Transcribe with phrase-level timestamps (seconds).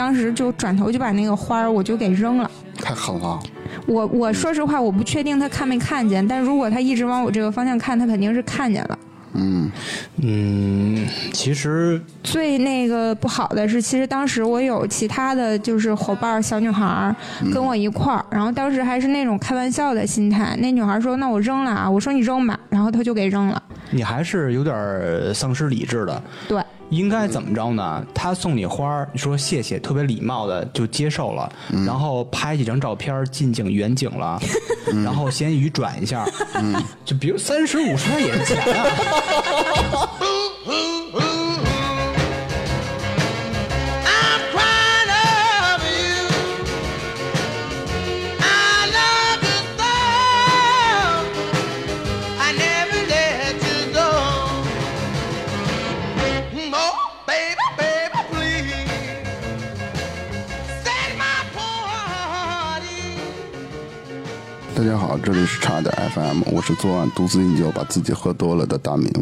[0.00, 2.50] 当时就转头就把那个花儿我就给扔了。
[2.82, 3.38] 太狠了。
[3.86, 8.98] 我我说实话，我不确定他看没看见，但如果他一直往我这个方向看，他肯定是看见了。
[9.34, 9.70] 嗯，
[10.22, 17.14] 嗯，其实最那个不好的是，其实当时我有其他的就是伙伴小女孩
[17.52, 20.56] 跟我一块儿，然后当时还是那种开玩笑的心态。
[20.60, 23.62] 那女孩说：“那我扔了啊。”我说：“你扔吧。”然后她就给扔了。
[23.90, 26.22] 你还是有点丧失理智的。
[26.48, 28.04] 对，应该怎么着呢？
[28.14, 31.50] 他送你花儿，你说谢谢，特别礼貌的就接受了，
[31.86, 34.38] 然后拍几张照片，近景、远景了，
[35.04, 36.26] 然后闲鱼转一下，
[37.04, 38.86] 就比如三十五十块也是钱啊。
[64.82, 69.12] 大家好，这里是差点 FM，我是昨晚独自饮酒把自己喝多了的大明，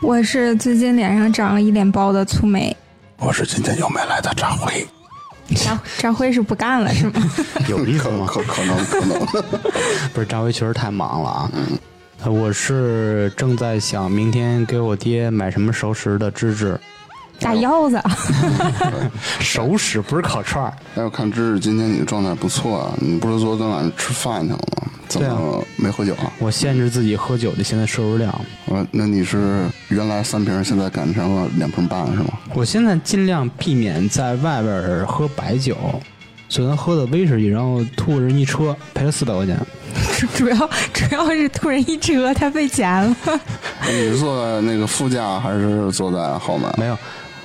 [0.00, 2.76] 我是最近脸上长了一脸包的粗眉。
[3.18, 4.86] 我是今天又没来的张辉，
[5.56, 7.14] 张张辉是不干了是吗？
[7.68, 8.24] 有意思吗？
[8.30, 9.18] 可可能可能，
[10.14, 11.50] 不是，张辉确实太忙了啊。
[11.52, 11.66] 嗯
[12.26, 16.78] 我是正在想明天给我爹买什么熟食的芝芝，
[17.40, 18.00] 大腰子，
[19.40, 20.72] 熟食不是烤串儿。
[20.96, 24.88] 哎，我看芝芝今天你的状态不错啊，你不是昨天晚上吃饭去了吗？
[25.08, 26.30] 怎对么没喝酒啊？
[26.38, 28.32] 我限制自己喝酒的现在摄入量，
[28.66, 32.30] 呃那你是原来三瓶，现在改成了两瓶半是吗？
[32.54, 35.76] 我现在尽量避免在外边喝白酒，
[36.48, 39.58] 昨天喝的威士忌，然后吐人一车，赔了四百块钱。
[40.16, 40.56] 主 主要
[40.92, 43.16] 主要是突然一车太费钱了。
[43.88, 46.70] 你是坐在那个副驾还是坐在后面？
[46.78, 46.96] 没有，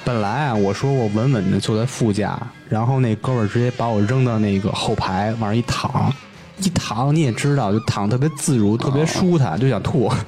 [0.06, 2.40] 本来啊，我说我稳稳的坐在副驾，
[2.70, 6.14] 然后那哥们儿直接把我扔到那个后排往上一躺，
[6.60, 10.08] 一躺你也知道，就躺特别自如，特别舒坦，就想吐。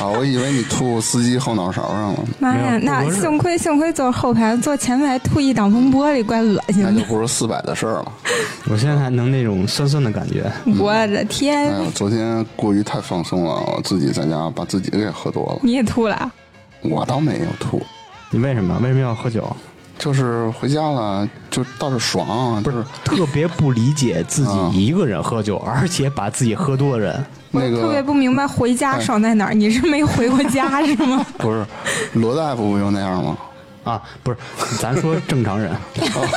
[0.00, 6.90] 啊，我以为你吐司机后脑勺上了，妈呀，那幸亏幸亏坐后排，坐前排吐一挡风玻璃，怪恶心的。
[6.90, 8.12] 那就不是四百的事儿了。
[8.68, 10.50] 我现在还能那种酸酸的感觉。
[10.80, 15.60] 我的哎天，呀，昨天过于太放松了，我自己在家把自己给喝多了。
[15.62, 16.32] 你也吐了？
[16.80, 17.80] 我倒没有吐，
[18.32, 19.54] 你为什么为什么要喝酒？
[19.98, 27.24] 就是回家了就倒是爽，不是特别不理解自己一个人喝酒，而且把自己喝多的人。
[27.52, 29.54] 那个特别不明白回家爽在哪儿？
[29.54, 31.24] 你是没回过家 是吗？
[31.38, 31.64] 不是
[32.14, 33.36] 罗大夫不就那样吗？
[33.84, 34.38] 啊，不是，
[34.80, 35.70] 咱说正常人，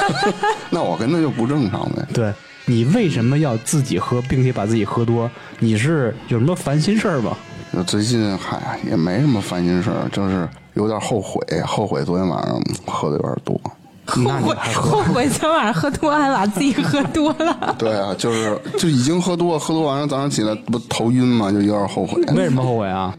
[0.70, 2.06] 那我跟他就不正常呗。
[2.14, 2.32] 对
[2.66, 5.32] 你为什么要自己喝，并且把自己喝多？
[5.60, 7.36] 你是有什么烦心事儿吗？
[7.88, 13.59] 最近嗨也没什么烦心事儿，就是有点后悔，后悔昨天晚上喝的有点多。
[14.18, 14.74] 那你后悔？
[14.74, 17.75] 后悔昨天晚上喝多，还 把自己喝多了。
[17.80, 23.16] 对啊，就是就已经喝多，喝多完了早上起来不头晕嘛，就有点后悔，为什么后悔啊？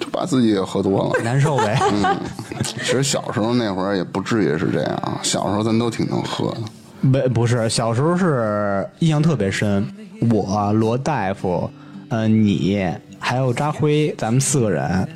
[0.00, 1.22] 就把自己也喝多了。
[1.22, 1.78] 难受呗。
[1.92, 2.16] 嗯
[2.64, 6.60] 其实小时候那会儿也不至于是这样，小时候咱都挺能喝的。
[7.00, 9.86] 没不是，小时候是印象特别深，
[10.32, 11.70] 我罗大夫，
[12.08, 15.06] 呃，你还有扎辉，咱们四个人，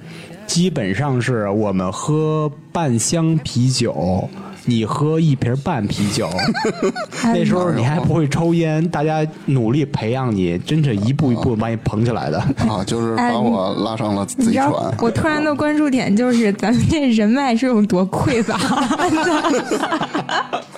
[0.48, 4.28] 基本上是我们喝半箱啤酒。
[4.64, 6.28] 你喝一瓶半啤酒，
[7.24, 12.38] 那时候你还不会抽烟，大家努力培养你，真是一步一步把你捧起来的。
[12.68, 14.94] 啊，就是把我拉上了你知道贼船。
[15.00, 18.56] 我突然的关注点就是咱们这人脉是有多匮乏，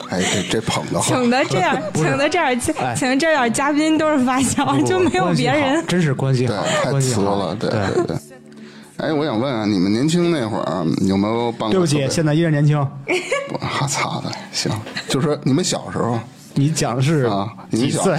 [0.08, 1.28] 哎，这这捧的好请。
[1.28, 5.84] 的这样，请的这样， 请哎请的这点嘉宾都是发小，就没有别人。
[5.88, 8.16] 真是关系对好，，太关系好瓷了，对对对对。
[9.00, 11.70] 哎，我想问啊，你们年轻那会儿有没有办过？
[11.70, 12.78] 对不起，现在依然年轻。
[12.78, 14.70] 我哈操的，行，
[15.08, 16.18] 就是说你们小时候，
[16.54, 18.18] 你讲的是啊你小几岁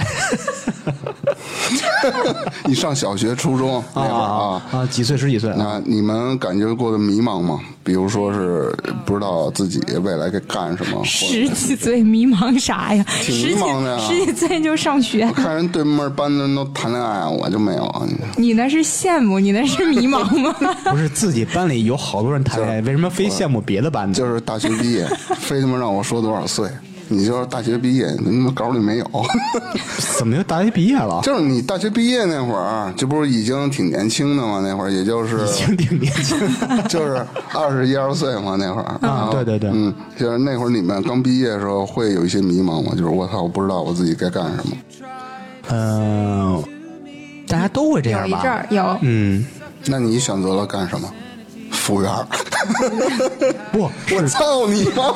[2.66, 4.86] 你上小学、初中那会儿啊，啊？
[4.86, 5.56] 几岁十几岁啊？
[5.58, 7.58] 那你们感觉过得迷茫吗？
[7.84, 8.72] 比如说是
[9.04, 13.04] 不知道自己未来该干什么，十几岁迷茫啥呀？
[13.22, 17.84] 挺十几迷茫的呀十几岁就上学，我看人对面班的人都谈恋爱，我就没有。
[17.86, 18.02] 啊
[18.36, 20.54] 你那是羡慕，你那是迷茫吗？
[20.90, 24.14] 不是自己班里有好多人谈恋爱，为什么非羡慕别的班的？
[24.14, 25.06] 就是大学毕业，
[25.38, 26.68] 非他妈让我说多少岁？
[27.08, 29.06] 你就是大学毕业，你他妈稿里没有。
[30.18, 31.20] 怎么就大学毕业了？
[31.22, 34.60] 就是你大学毕业那会儿，这不是已经挺年轻的吗？
[34.64, 36.38] 那会儿也就是已经挺年轻。
[36.88, 42.92] 就是二十一二岁嘛，那会儿啊对对对嗯，就是那会儿你们刚毕业的时候会有一些迷茫吗？
[42.92, 44.76] 就是我操，我不知道我自己该干什么。
[45.70, 46.62] 嗯，
[47.46, 48.26] 大家都会这样吧？
[48.28, 49.44] 有一阵儿有，嗯，
[49.86, 51.08] 那你选择了干什么？
[51.82, 52.24] 服务员儿。
[53.72, 55.12] 不我操你妈！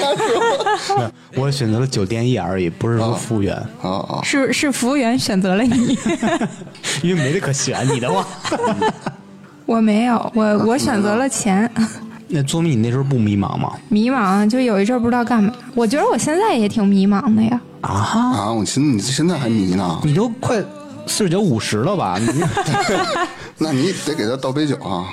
[1.37, 4.21] 我选择了酒店业而已，不是说服务员，啊啊！
[4.25, 5.97] 是是服务员选择了你，
[7.03, 8.27] 因为没得可选，你的话。
[9.65, 11.71] 我没有，我我选择了钱。
[12.29, 13.73] 那作明，你那时候不迷茫吗？
[13.89, 15.53] 迷茫，就有一阵不知道干嘛。
[15.77, 17.61] 我觉得我现在也挺迷茫的呀。
[17.83, 18.53] 啊，啊！
[18.53, 20.59] 我寻思你现在还迷呢，你都快
[21.07, 22.19] 四十九五十了吧？
[22.19, 22.27] 你
[23.59, 25.07] 那你得给他倒杯酒啊，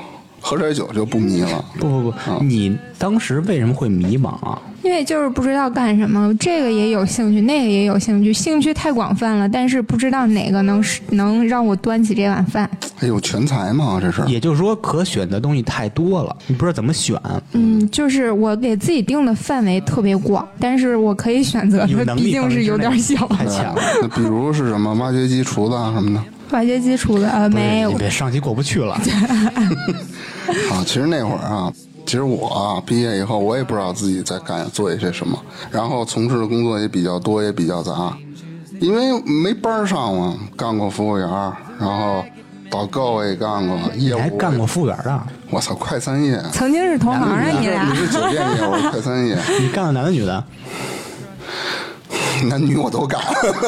[0.46, 1.64] 喝点酒就不迷了。
[1.80, 4.62] 不不不，你当时为什么会迷茫啊？
[4.84, 12.70] 因为就是不知道干什么，这个也有兴趣，那个也有兴趣，兴趣太广泛了，但是不知道哪个能使能让我端起这碗饭。
[13.00, 14.22] 哎呦，全才嘛，这是。
[14.28, 17.18] 也就是说，可选的东西太多了，你不知道怎么选。
[17.54, 23.26] 嗯，就是我给自己定的范围特别广，但是我可以选择的毕竟是有点小。
[23.30, 23.82] 太强了。
[24.02, 26.22] 那比如是什么挖掘机、厨子啊什么的。
[26.52, 29.00] 挖掘机、厨子啊没有你，别上级过不去了。
[30.72, 31.72] 啊，其实那会儿啊，
[32.06, 35.38] 其实我啊毕业以后，我也不知道自己在干做一些什么，
[35.72, 38.16] 然后从事的工作也比较多，也比较杂，
[38.80, 41.28] 因为没班儿上嘛，干过服务员，
[41.80, 42.24] 然后
[42.70, 45.26] 导购也干过，你业务还干过，服务员啊？
[45.50, 50.44] 我操，快餐业，曾经是同行啊，你俩你是酒店业，我 是快餐业，你干了男的女的？
[52.44, 53.22] 男女我都干，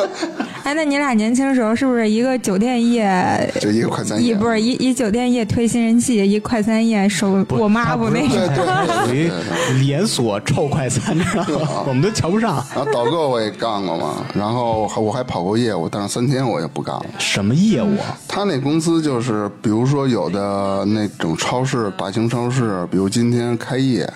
[0.64, 3.06] 哎，那你俩年轻时候是不是一个酒店业，
[3.62, 9.06] 就一个快餐一业，不是一一酒店业推新人气，一快餐业收我妈不那个？
[9.06, 9.32] 属于
[9.80, 11.84] 连锁臭快餐，知道吗？
[11.88, 12.64] 我们都瞧不上。
[12.76, 17.06] 然后导购我也干过嘛，然后还我还跑过业务，但是三天我也不干了。
[17.20, 18.18] 什么业务啊？
[18.28, 24.12] 他那公司就是，比如说有的那种超市，大型超市，比如今天开业，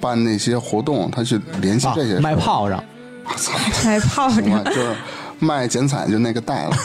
[0.00, 2.82] 办那些活动，他去联系啊这些事，卖炮仗。
[3.30, 4.64] 我操，还泡我着。
[4.64, 4.96] 就是
[5.38, 6.76] 卖剪彩就那个带了，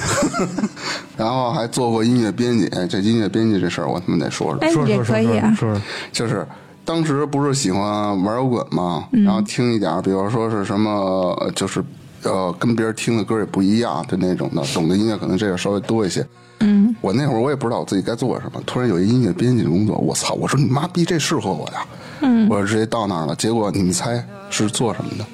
[1.18, 2.68] 然后还做过音乐编辑。
[2.68, 5.54] 哎，这音乐编辑这事儿我他妈得说说，说说说可以啊。
[5.60, 5.82] 说说
[6.14, 6.48] 就是
[6.86, 7.84] 当时不是喜欢
[8.24, 11.84] 玩摇滚嘛，然后听一点儿，比如说是什么，就是
[12.24, 16.26] 呃，跟别人听的歌也不一样的那种的，懂的音乐可能这个稍微多一些。
[16.62, 20.34] 嗯，我那会儿我也不知道我自己该做什么，突然有一音乐编辑的工作，我操！
[20.36, 21.86] 我说你妈逼这适合我呀！
[22.22, 25.26] 嗯，我直接到那儿了，结果你们猜是做什么的？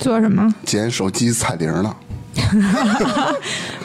[0.00, 0.52] 做什么？
[0.64, 1.94] 捡手机彩铃呢。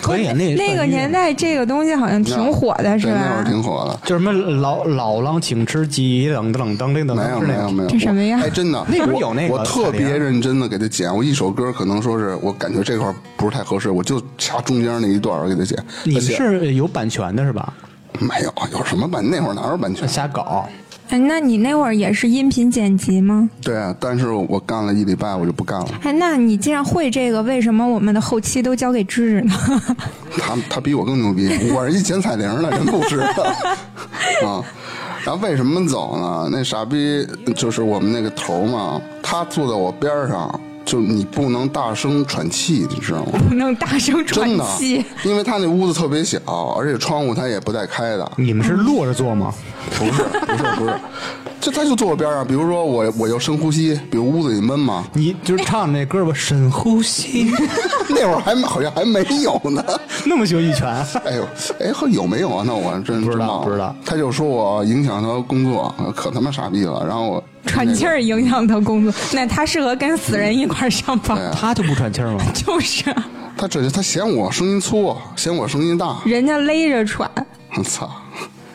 [0.01, 3.43] 可以， 那那个年代这个东西好像挺火的，是吧，那会吧儿？
[3.43, 4.07] 挺火的。
[4.07, 15.77] 就什么老老狼请吃鸡，噔噔噔噔噔，没有没有没有，这什么呀哎，真的，那时候有那个我特别认真的给他剪，我一首歌可能说是我感觉这块儿不是太合适，我就掐中间那一段儿给他剪。
[16.03, 17.73] 你们是有版权的是吧？
[18.19, 19.27] 没有有什么版？
[19.29, 20.07] 那会儿哪有版权？
[20.07, 20.67] 瞎搞。
[21.09, 23.47] 哎，那你那会儿也是音频剪辑吗？
[23.61, 25.87] 对啊，但是我干了一礼拜，我就不干了。
[26.01, 29.53] 哎，那你既然会这个，为什么我们的后期都交给芝芝呢？
[30.37, 33.43] 他他比我更牛逼，我是一剪彩铃的，人不知道
[34.47, 34.63] 啊。
[35.23, 36.49] 然后为什么走呢？
[36.51, 37.25] 那傻逼
[37.55, 43.39] 就是我们那个头嘛，他坐在我边上，就你不能大声喘气，你知道吗？
[43.49, 46.39] 不能大声喘真的气。，因为他那屋子特别小，
[46.77, 48.31] 而且窗户他也不带开的。
[48.37, 49.51] 你们是落着坐吗？
[49.97, 50.93] 不是不是不是，
[51.59, 52.45] 就他就坐我边上。
[52.45, 57.51] 比如说我我就深呼吸，比如屋子里闷嘛，你就是唱那歌吧，深呼吸，
[58.09, 59.83] 那会儿还好像还没有呢。
[60.25, 60.87] 那么喜欢一拳。
[61.25, 61.47] 哎呦，
[61.79, 62.63] 哎，呵有没有啊？
[62.65, 67.03] 那我真不知道不知道他就说我影响他工作，可他妈傻逼了。
[67.05, 71.37] 然后我喘气儿影响他工作，那他适合跟死人一块儿上班。
[71.37, 72.39] 对他就不喘气儿吗？
[72.53, 77.29] 就是啊，他这他嫌我声音粗，嫌我声音大，人家勒着喘。
[77.77, 78.09] 我操！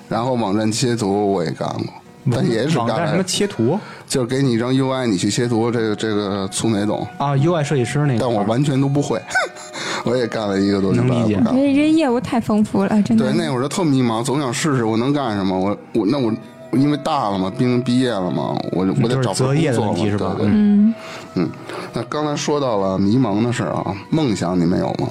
[0.09, 1.87] 然后网站切图我也干过，
[2.32, 9.20] 但也是干网站什么，切图就是给你一张 UI，你去切图，这个这个粗没懂，啊？UI 设计师那个，但我完全都不会。
[10.04, 13.25] 我也干了一个多礼拜，能理解不干了这这业务太丰富了，真的。
[13.25, 15.59] 对，那会儿就特迷茫，总想试试我能干什么。
[15.59, 16.35] 我我那我我
[16.73, 20.95] 因为大了嘛，毕竟毕业了嘛，我我得就是找份择业的工作嘛问题是吧对对嗯，
[21.35, 21.50] 嗯，
[21.93, 25.09] 那刚才说到了迷茫的事儿啊，梦想你没有吗？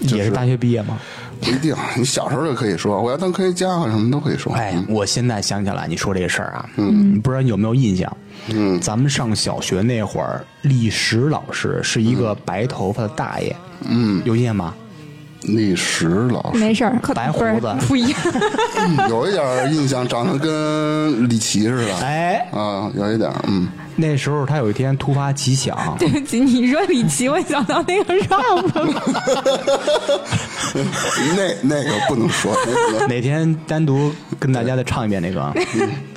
[0.00, 0.98] 也是大学毕业吗？
[1.40, 4.52] 不一定，你小时候就可以说我要当科学家啊，什么都可以说。
[4.54, 8.16] 哎，我现在想起来你说这个事儿啊，嗯，你不知道你有没有印象？
[8.50, 13.54] 嗯咱们上小学那会儿，历史老师是一个白头发的大爷，
[13.88, 14.74] 嗯，有印象吗？
[15.42, 18.20] 历史老师没事儿，可白不是胡子不一样。
[19.08, 21.96] 有一点印象，长得跟李琦似的。
[21.98, 28.68] 哎，啊，有一点，嗯，那时候他有一天突发奇想， 对不起，你说李琦，我想到那个 rap
[31.36, 35.54] 那那个不能说，那个不能哪天单独跟大家再唱一遍那个，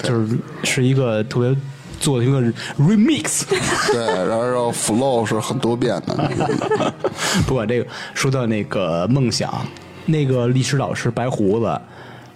[0.04, 1.56] 就是是一个特别
[2.02, 2.42] 做了一个
[2.78, 3.44] remix。
[3.92, 6.32] 对，然后 flow 是很多变的。
[7.48, 9.54] 不管这个，说到那个梦想，
[10.06, 11.80] 那个历史老师白胡子，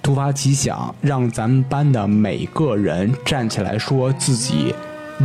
[0.01, 4.73] 突发奇想，让咱们班的每个人站起来说自己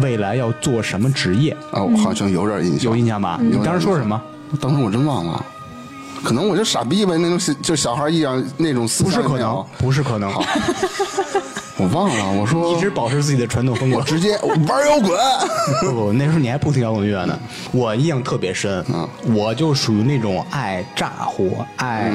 [0.02, 3.38] 未来要做什么职业，啊，我好像有点印象，有印象吧？
[3.42, 4.20] 你当时说什么？
[4.61, 5.44] 当时我真忘了，
[6.23, 10.31] 可能我就傻逼呗，那种就小孩一样那种思不是可能不是可能，
[11.79, 14.03] 我忘了，我说 一直保持自己的传统风格我。
[14.03, 15.19] 直接玩摇滚，
[15.83, 17.39] 不不，那时候你还不听摇滚乐呢。
[17.73, 22.12] 我印象特别深，嗯我就属于那种爱咋呼、爱、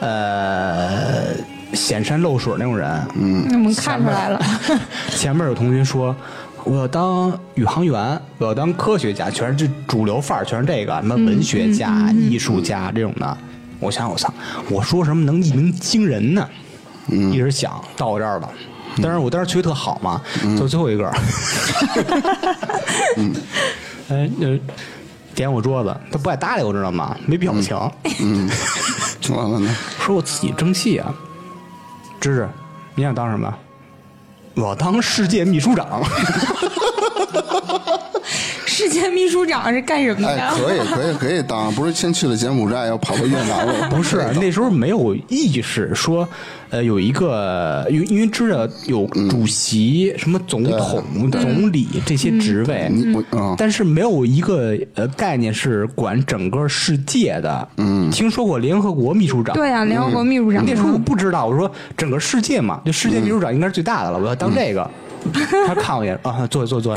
[0.00, 1.34] 呃
[1.72, 2.88] 显山露水那种人。
[3.14, 4.40] 嗯，我们看出来了，
[5.16, 6.14] 前面有同学说。
[6.64, 13.38] 我要当宇航员，我要当科学家，全是这主流范儿，全是这个什么文学家、艺术家这种的。
[13.78, 14.32] 我想，我操，
[14.68, 16.46] 我说什么能一鸣惊人呢？
[17.08, 18.48] 一直想到我这儿了，
[19.02, 20.20] 但是我当时学习特好嘛，
[20.58, 21.10] 就最后一个。
[23.16, 23.34] 嗯，
[24.10, 24.58] 哎，呃，
[25.34, 27.16] 点我桌子，他不爱搭理我，知道吗？
[27.26, 27.74] 没表情，
[29.34, 31.12] 完了呢，说我自己争气啊。
[32.20, 32.48] 芝芝，
[32.94, 33.52] 你想当什么？
[34.60, 36.02] 我当世界秘书长。
[38.80, 40.50] 世界秘书长是干什么哎，的？
[40.56, 43.90] 可以 可以可以当，不是先去了柬埔寨，要跑到越南了？
[43.92, 46.26] 不是， 那时候没有意识说，
[46.70, 52.90] 呃，有一个，因为因为知道有主席、什么总统、总理这些职位，
[53.32, 57.68] 嗯，但是没有一个呃概念是管整个世界的。
[57.76, 59.54] 嗯，听说过联合国秘书长。
[59.54, 60.64] 对啊，联合国秘书长。
[60.64, 64.90] 那时候我不知道，我说整个世界嘛，就世界秘书长应该是最大的了，我要当这个。
[65.66, 66.96] 他看我一眼啊，坐坐坐，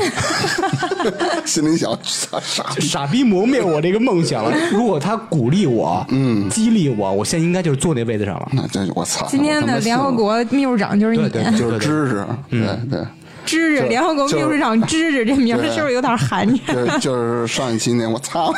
[1.44, 4.56] 心里 想傻傻逼，傻逼磨灭我这个梦想了。
[4.70, 8.48] 如果他鼓励我，嗯，激励我，我现在应该就是坐那位子上了。
[8.52, 9.26] 那这我操！
[9.28, 13.00] 今天的联合国秘书长就是你，对对就是知识，对对。
[13.46, 16.74] 知识联合国秘书长知识这名儿是不是有点寒碜？
[16.74, 18.54] 就就是上一期那我操，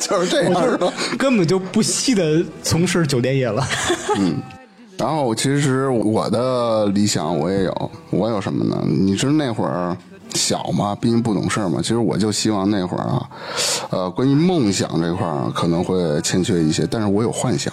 [0.00, 0.92] 就是这样的。
[1.16, 3.64] 根本就不惜的从事酒店业了。
[4.98, 8.82] 然后其实我的理想我也有，我有什么呢？
[8.86, 9.96] 你知道那会儿
[10.34, 11.78] 小嘛，毕竟不懂事儿嘛。
[11.80, 13.30] 其实我就希望那会儿啊，
[13.90, 17.72] 呃，关于梦想这块儿可能会欠缺一些，但是我有幻想。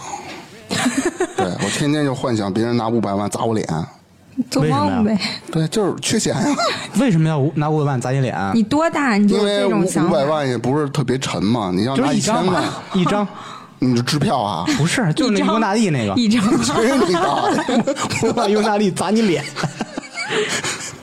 [1.38, 3.67] 对我天天就幻想别人拿五百万砸我脸，
[4.50, 5.20] 做梦呗。
[5.51, 6.55] 对，就是缺钱呀、
[7.00, 8.36] 为什么要拿五百万砸你脸？
[8.53, 10.12] 你多大你为这种想法？
[10.12, 13.27] 五百万也不是特别沉嘛，你要拿一张千万嘛，，一张
[13.79, 17.84] 你就支票啊，不是，就是那尤纳利那个，一张，吹你大爷！
[18.24, 19.44] 我把尤纳利砸你脸。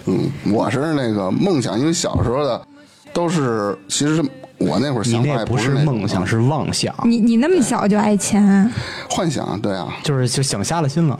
[0.06, 2.60] 嗯，我是那个梦想，因为小时候的
[3.12, 4.22] 都是，其实
[4.58, 8.70] 我那会儿你想法那不是也是那种梦想，是妄想，你你那么小就爱钱，
[9.08, 11.18] 幻想，对啊，就是就想瞎了心了。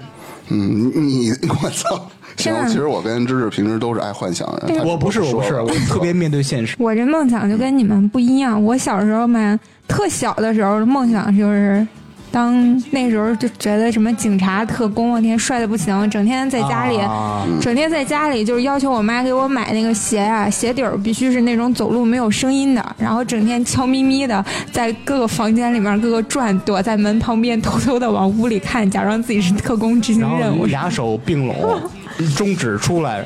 [0.49, 1.33] 嗯，你你
[1.63, 6.77] 我操，行真，的其实我跟芝芝平时都是爱幻想的人，我不是，我不是，我特别面对现实。
[6.81, 8.63] 我这梦想就跟你们不一样。
[8.63, 11.87] 我小时候嘛，特小的时候梦想就是。
[12.33, 30.65] 当那时候就觉得什么警察、特工，我天帅的不行，整天在家里，啊整天在家里就是要求我妈给我买那个鞋啊，鞋底儿必须是那种走路没有声音的，然后整天悄咪咪的在各个房间里面各个转，躲在门旁边偷偷的往屋里看，假装自己是特工执行任务后。
[30.69, 31.55] 俩手并拢，
[32.37, 33.25] 中指出来，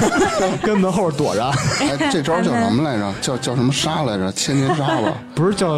[0.62, 1.44] 跟门后躲着，
[1.80, 3.12] 哎，这招叫什么来着？
[3.20, 4.30] 叫叫什么杀来着？
[4.32, 5.12] 千年杀吧？
[5.34, 5.74] 不是叫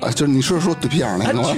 [0.00, 1.48] 啊，就是你是说对屁眼儿那个吗？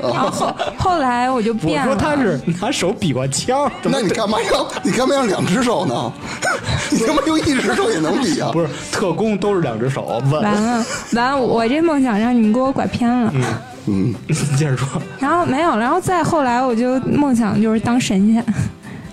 [0.00, 6.12] 然后后后来我就我变了，说他是拿手比划枪，那你干嘛要你干嘛要两只手呢？
[6.90, 8.50] 你他妈用一只手也能比啊？
[8.52, 13.30] 不是特工都是两只手，完了完了，我这梦想让你们给我拐偏了。
[13.34, 13.42] 嗯，
[14.56, 18.44] 接着说，然后没有，然后再后来我就梦想就是当神仙，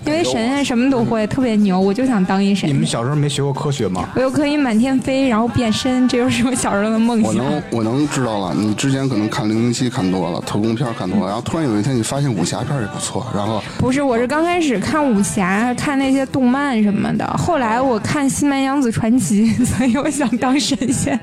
[0.05, 2.85] 因为神仙什么都会，特别牛，我就想当一神你们。
[2.85, 4.07] 小时候没学过科学吗？
[4.15, 7.27] 我又可以满天飞，然后变身，这就是我小时候的梦想。
[7.27, 21.13] 我能我能知道了，你之前可能看零零七看多了，特工片看多了，然后突然有一天你发现武侠片也不错，然后不是，我是刚开始看武侠，看那些动漫什么的，后来我看《新白娘子传奇》， 所以我想当神仙。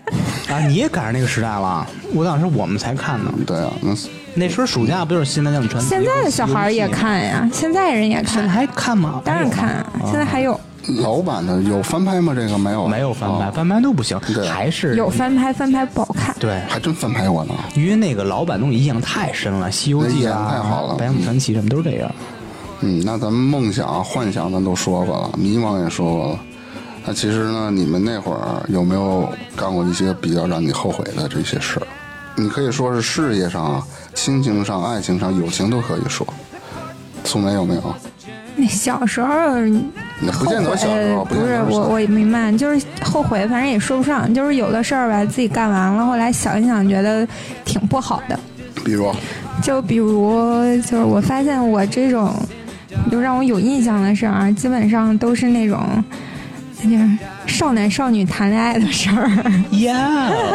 [0.49, 3.33] 啊，你也赶上那个时代了，我当时我们才看呢。
[3.47, 3.95] 对啊，那
[4.35, 5.87] 那时候暑假不就是《新白娘子传奇》？
[5.91, 9.21] 现在的小孩也看呀，现在人也看，现在还看吗？
[9.25, 10.59] 当然看啊，现在还有
[11.01, 12.33] 老版的有翻拍吗？
[12.35, 16.35] 这个没有，没有翻拍，啊翻拍都不行，对还是有翻拍，翻拍不好看。
[16.39, 16.61] 对。
[16.69, 17.55] 还真翻拍过呢。
[17.75, 22.11] 因为那个老版东西印象太深了，《西游记》啊，太好了白羊传奇》什么都是这样。
[22.81, 26.39] 嗯，那咱们梦想、幻想咱都说过了，迷茫也说过了。
[27.05, 31.87] 那其实呢，你们那会儿有没有干过一些比较让你后悔的这些事儿？
[32.37, 36.27] 你可以说是事业上啊、亲情上、爱情上、友情都可以说。
[37.25, 37.95] 苏梅有没有？
[38.55, 39.59] 那小时候
[40.21, 47.27] 那不见得小时候，呃不是我，我也明白，就是后悔，反正也说不上，就是有的事儿吧，自己干完了，后来想一想，觉得
[47.65, 48.39] 挺不好的。
[48.85, 49.11] 比如，
[49.63, 52.35] 就比如，就是我发现我这种，
[53.11, 56.05] 就让我有印象的事儿啊，基本上都是那种，
[56.83, 57.09] 就是
[57.53, 59.31] 少男少女谈恋爱的事儿。
[59.79, 59.97] 呀，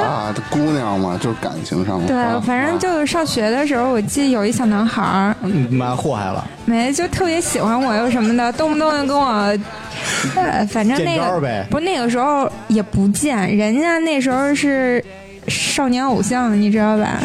[0.03, 2.07] 啊，这姑娘嘛，就是感情上的。
[2.07, 9.57] 对啊，反正就是上学的时候，我记得有一小男孩儿，你妈祸害了，没就特别喜欢我又什么的，动不动就跟我，
[10.35, 15.03] 呃，反正那个不那个时候也不见，人家那时候是
[15.47, 17.19] 少年偶像，你知道吧？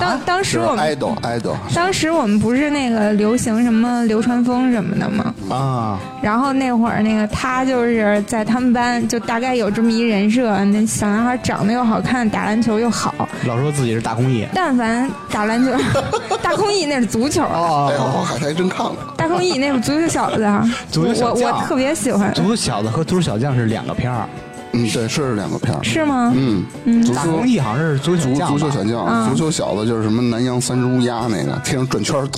[0.00, 5.34] 当当时我们 idol idol，当时我们不是那个流行什么流川枫什么的吗？
[5.50, 13.14] 啊，然后那会儿那个他就是在他们班就大概有这么一人设，那小男孩长得又好看，打篮球又好，
[13.46, 14.46] 老说自己是大空翼。
[14.54, 15.72] 但凡打篮球，
[16.42, 18.96] 大空翼那是足球哦，我还还真看过。
[19.16, 24.26] 大空翼那是足球小子啊， 足球小我我特别喜欢，足球小子和足球小将是两个片儿，
[24.72, 25.82] 嗯，对，是两个片儿。
[25.82, 26.32] 是吗？
[26.34, 26.64] 嗯，
[27.04, 27.20] 足球
[27.62, 32.28] 好像是足球足将吧足球小将，嗯足球小子就是什么南洋三只乌鸦那个，天上转圈儿，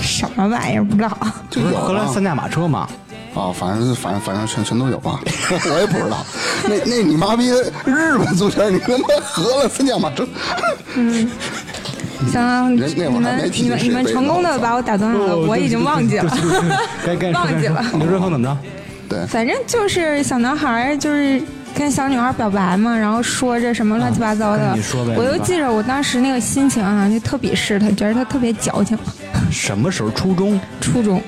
[0.00, 1.16] 什么玩意儿不知道。
[1.50, 2.86] 就是荷兰三驾马车嘛？
[3.34, 5.18] 啊，反正反正反正全全都有吧，
[5.50, 6.24] 我也不知道。
[6.68, 10.24] 那那你妈逼的日本足球，你他妈荷兰三驾马车，
[12.30, 16.32] 行了，人那会儿还你们没提你们谁你们成功的把我打断了，我已经 忘记了。
[17.04, 18.56] 该该忘记了刘春风怎么着？
[19.14, 21.40] 对，反正就是小男孩儿，就是
[21.74, 24.62] 跟小女孩表白嘛，然后说着什么乱七八糟的。
[24.64, 28.98] 啊你说呗我就记着我当时那个心情啊，就特鄙视他，觉得他特别矫情。
[29.50, 30.10] 什么时候？
[30.10, 30.60] 初中？
[30.80, 31.22] 初中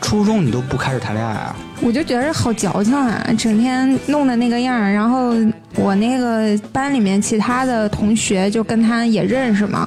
[0.00, 1.56] 初中你都不开始谈恋爱啊？
[1.80, 4.92] 我就觉得好矫情啊，整天弄的那个样儿。
[4.92, 5.34] 然后
[5.76, 9.86] 我那个班里面其他的同学就跟他也认识嘛，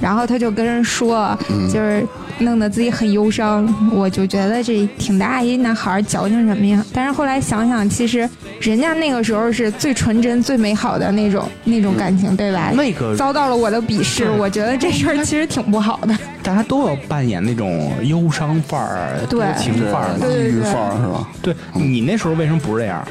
[0.00, 1.36] 然后他就跟人说，
[1.72, 2.06] 就是
[2.38, 3.68] 弄得自己很忧伤。
[3.92, 6.84] 我就觉得这挺大一男孩儿矫情什么呀？
[6.92, 8.28] 但是后来想想，其实
[8.60, 12.70] 人家那个时候是最纯真、最美好的那种那种感情，对吧？
[12.74, 16.16] 那个遭到了我的鄙视，我觉得这事儿其实挺不好的。
[16.42, 20.10] 大家都要扮演那种忧伤范儿、对多情范儿。
[20.20, 21.23] 抑郁范儿是吧？
[21.42, 23.06] 对你那时候为什么不是这样？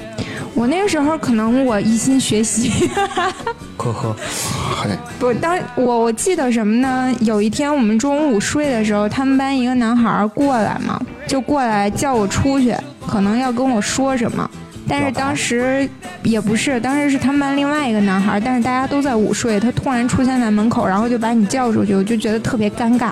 [0.54, 2.90] 我那个时候可能我一心学习。
[3.78, 4.16] 呵呵，
[4.84, 7.12] 嘿，不，当我我记得什么呢？
[7.22, 12.76] 有一天我们中午午睡的时候，他们班一个男孩过来嘛，就过来叫我出去，
[13.08, 14.50] 可能要跟我说什么。
[14.88, 15.90] 但是当时
[16.24, 23.12] 也不是，当时是他们班另外一个男孩，但是大家都在午睡，他突然出现在门口，然后就把你叫出去，我就觉得特别尴尬。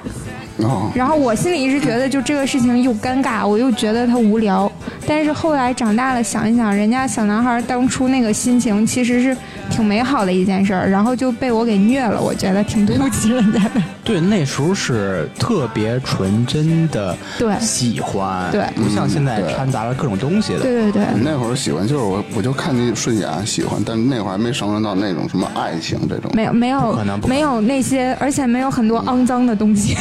[0.93, 4.71] 然后我心里一直觉得，就这个事情又尴尬，我又觉得他无聊。
[5.07, 9.35] 但是后来长大了，想一想，人家小男孩当初那个心情其实是
[9.71, 13.81] 挺美好的一件事儿，然后就被我给虐了，我觉得挺对不起人家的。
[14.03, 20.59] 对，那时候是特别纯真的对喜欢，对不像现在掺杂了各种东西的。
[20.59, 26.29] 对对对，那会儿喜欢就是我，我就看你顺眼喜欢，但那会儿还没上升到那种什么爱情这种。
[26.33, 29.95] 没有没有可能没有那些，而且没有很多肮脏的东西。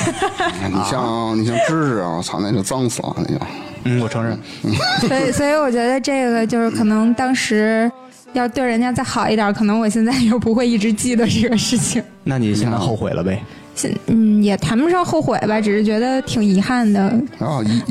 [0.69, 3.41] 你像 你像芝芝啊，我操，那就脏死了，那就。
[3.85, 4.39] 嗯，我承认。
[5.09, 7.91] 所以所以我觉得这个就是可能当时
[8.33, 12.03] 要对人家再好一点，可能我现在又不会一直记得这个事情。
[12.25, 13.43] 那你现在后悔了呗？
[13.75, 17.19] 现嗯，也谈不上后悔吧，只是觉得挺遗憾的。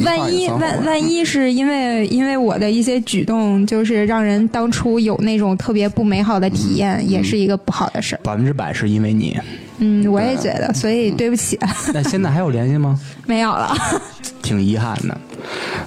[0.05, 8.19] 万一万万一是因为因为我的一些举动，就是让人当初有那种特别不美好的体验，也是一个不好的事儿。
[8.23, 9.39] 百分之百是因为你。
[9.79, 11.57] 嗯，我也觉得，所以对不起，
[11.93, 12.99] 那现在还有联系吗？
[13.25, 13.73] 没有了。
[14.43, 15.17] 挺遗憾的。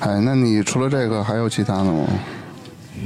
[0.01, 2.07] 哎，那你除了这个还有其他的吗？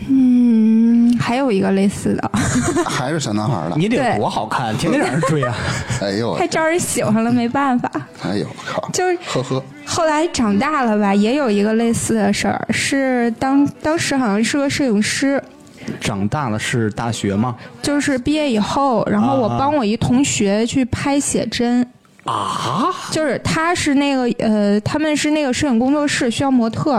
[0.09, 0.86] 嗯，
[1.19, 2.31] 还有一个类似的，
[2.89, 3.77] 还是小男孩的？
[3.77, 5.55] 你得多好看，天天让人追啊！
[6.03, 7.91] 哎呦，我太招人喜欢了，没办法。
[8.23, 8.89] 哎呦，我靠！
[8.93, 15.43] 就是呵呵，后来长大了吧，也有一个类似的事儿，是当当时好像是个摄影师，
[16.01, 17.57] 长大了是大学吗？
[17.83, 21.83] 就是毕业以后，然后我啊帮我一同学去拍写真。
[21.83, 21.87] 啊，
[23.13, 26.95] 就是他是那个呃，他们是那个摄影工作室需要模特，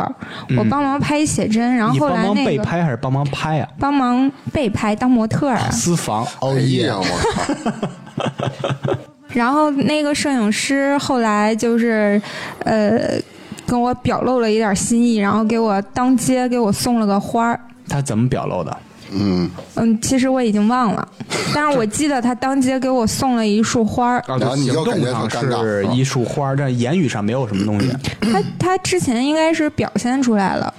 [0.58, 3.68] 我帮忙拍写真，然后后来那个帮忙被拍还是帮忙拍啊？
[3.80, 6.92] 帮忙被拍当模特啊，私房哦哎耶，！
[6.92, 8.98] 我靠！
[9.34, 12.20] 然后那个摄影师后来就是
[12.64, 13.20] 呃
[13.68, 17.60] 跟我表露了一点心意，然后给我当街给我送了个花儿。
[17.90, 18.76] 他怎么表露的？
[19.12, 21.08] 嗯，嗯，其实我已经忘了，
[21.54, 24.20] 但是我记得他当街给我送了一束花儿。
[24.28, 27.92] 啊然后你行就感觉动上特尴尬是一束花，但言语上没有什么东西。
[28.22, 30.74] 他他之前应该是表现出来了，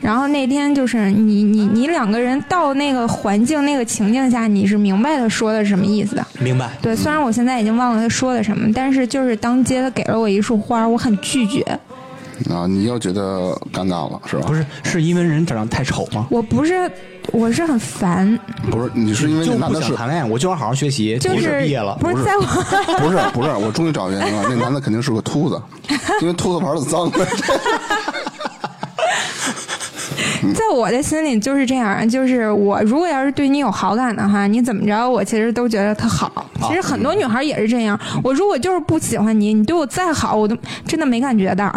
[0.00, 6.26] 然后那天就是你你你两个人到那个环境那个情境下，你是明白他说的是什么意思的。
[6.38, 6.70] 明白？
[6.82, 11.60] 对，虽然我现在已经忘了他说的什么，但是就是当街他给了我一束花，我很拒绝，
[12.50, 14.44] 啊，你又觉得尴尬了是吧？
[14.46, 16.26] 不是，是因为人长得太丑吗？
[16.30, 16.90] 我不是，
[17.32, 18.38] 我是很烦，
[18.70, 22.42] 不是，你是因为就不那男的是想谈恋爱，我就要好好学习，就是毕业了，不是在我
[22.98, 25.60] 不是不是，我终于找原因了，那男的肯定是个秃子，
[26.20, 27.10] 因为秃子玩的脏。
[30.54, 36.46] 在我的心里就是这样，就是我如果要是对你有好感的话，你怎么着我其实都觉得特好。
[36.62, 41.72] 其实很多女孩也是这样，我如果就是不喜欢你，你对我再好，我都真的没感觉的。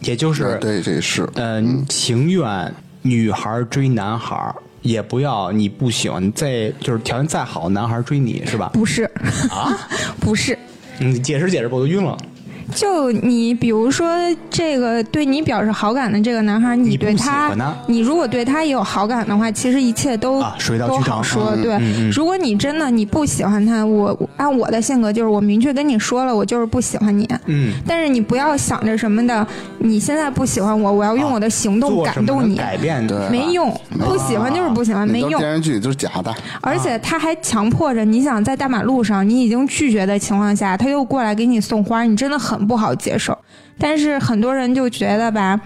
[0.00, 8.70] 也就是对，这是嗯，情愿女孩追男孩，也不要你不喜欢再就是条件再好，男孩追你是吧？
[8.74, 9.04] 不是
[9.50, 9.72] 啊，
[10.20, 10.56] 不是。
[10.98, 12.16] 你解释解释吧，我都晕了。
[12.74, 14.08] 就你比如说
[14.48, 17.52] 这个对你表示好感的这个男孩，你对他，
[17.86, 21.56] 你如果对他也有好感的话，其实一切都、啊水到都渠成好说。
[21.56, 27.28] 对，嗯嗯嗯如果你真的你不喜欢他，我按我的性格就是我明确跟你说了，我就是不喜欢你。
[27.46, 29.46] 嗯，但是你不要想着什么的，
[29.78, 35.40] 你现在不喜欢我，我要用我的行动感动你，改变对没用，不喜欢就是不喜欢，没用。
[35.40, 36.34] 电视剧都是假的。
[36.60, 43.36] 而且他还强迫着你想在大马路上，你已经拒绝的情况下，他又过来给你送花，你真的很不好接受。
[43.78, 45.60] 但是很多人就觉得吧，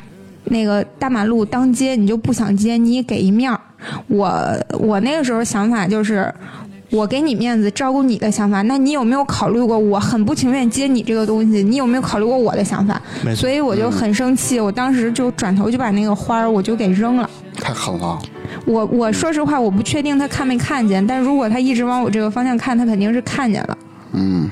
[0.45, 3.61] 那个大马路当街你就不想接，你也给一面儿。
[4.07, 4.31] 我
[4.79, 6.33] 我那个时候想法就是。
[6.91, 9.79] 我给你面子，照顾你的想法，那你有没有考虑过？
[9.79, 12.99] 我很不情愿接你这个东西，你有没有考虑过我的想法
[13.37, 17.29] 所以我就很生气，我当时就转头就把那个花儿我就给扔了。
[17.61, 18.19] 太狠了，
[18.65, 23.77] 我我说实话，我不确定他看没看见，但如果他一直往我这个方向看，他肯定是看见了。
[24.13, 24.51] 嗯，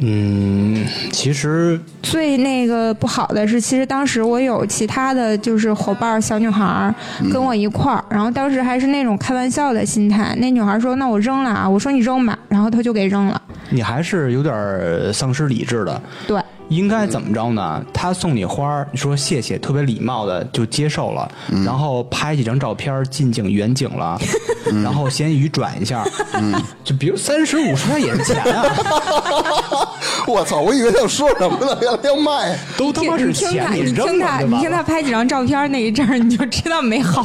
[0.00, 6.94] 嗯，其实最那个不好的是，其实当时我有其他的就是伙伴小女孩
[7.32, 10.34] 跟我一块儿，然后当时还是那种开玩笑的心态。
[10.38, 13.40] 那女孩说：“那我扔了啊。”我说：“你扔吧。”然后她就给扔了。
[13.70, 16.00] 你还是有点丧失理智的。
[16.26, 17.82] 对，应该怎么着呢？
[17.92, 21.30] 他送你花儿，你说谢谢，特别礼貌的就接受了，
[21.64, 24.20] 然后拍几张照片，近景远景了，
[24.82, 26.04] 然后闲鱼转一下，
[26.84, 28.64] 就比如三十五十块也是钱啊，
[30.28, 30.60] 我操！
[30.60, 31.78] 我以为他要说什么呢？
[31.80, 32.58] 原来要卖。
[32.76, 37.24] 都他妈是钱，你扔听他，你听他拍几张照片那一阵儿，你就知道没好。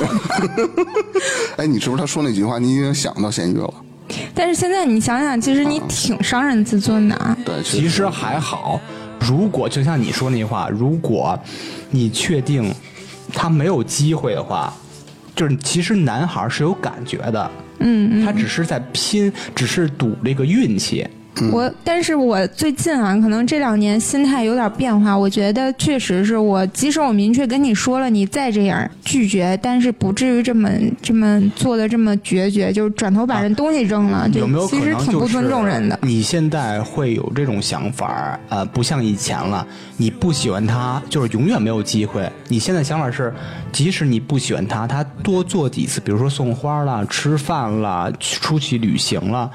[1.57, 3.73] 哎，你是不是他说那句话，你已经想到咸鱼了？
[4.35, 7.35] 但是现在你想想，其实你挺伤人自尊的啊。
[7.45, 8.79] 对，其实还好，
[9.23, 11.39] 如果就像你说那句话，如果
[11.89, 12.73] 你确定
[13.33, 14.73] 他没有机会的话，
[15.35, 21.07] 就是其实男孩是有感觉的，嗯，他只是在拼，只是赌这个运气。
[21.51, 25.17] 我，但是我最近啊，可能这两年心态有点变化。
[25.17, 30.69] 我觉得确实是我，即使我明确跟你说了，你再这样拒绝，但是不至于这么
[31.01, 35.97] 这么做的这么决绝，就是转头把人东西扔了，就有没有可其实挺不尊重人的。
[36.03, 39.65] 你现在会有这种想法，呃，不像以前了，
[39.97, 42.29] 你不喜欢他，就是永远没有机会。
[42.47, 43.33] 你现在想法是，
[43.71, 49.49] 即使你不喜欢他，他多做几次，比如说送花了、吃饭了、出去旅行了，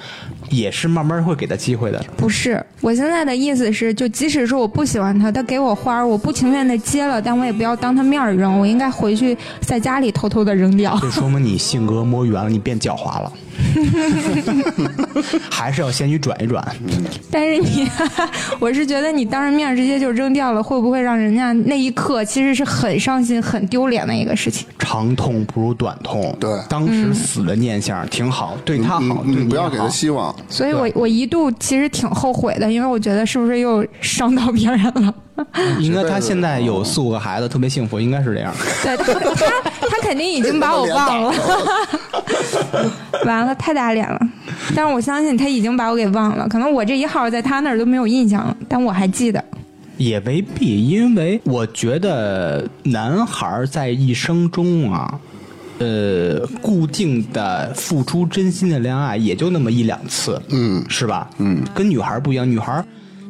[0.51, 2.05] 也是慢慢会给他机会的。
[2.17, 10.99] 不是，我现在的意思是，就即使是我不喜欢他，他给我花儿，我不情愿的接了，但我也不要当他面儿扔，我应该回去在家里偷偷的扔掉。
[11.01, 13.33] 这说明你性格摸圆了，你变狡猾了，
[15.51, 16.65] 还是要先去转一转。
[17.31, 17.89] 但是你，
[18.59, 24.67] 我是觉得你当着面直接就扔掉了，会不会让人家那一刻其实是很伤心、很丢脸的一个事情？
[24.79, 26.37] 长痛不如短痛。
[26.41, 30.35] 对当时死的念想挺好，对他好，你不要给他希望。
[30.49, 35.15] 所以我我一度其实挺后悔的，因为我觉得是不是又伤到别人了？
[35.81, 38.55] 应该他现在有四五个孩子，特别幸福，应该是这样。
[38.83, 41.35] 对他他他肯定已经把我忘了，
[43.25, 44.21] 完了太打脸了。
[44.75, 49.43] 但是我相信他已经把我给忘了，可能我这一号在他那儿都没有印象了，但我还记得。
[49.97, 55.19] 也未必，因为我觉得男孩儿在一生中啊，
[55.79, 61.29] 呃，固定的付出真心的恋爱也就那么一两次，嗯是吧？
[61.39, 62.85] 嗯，跟女孩儿不一样，女孩儿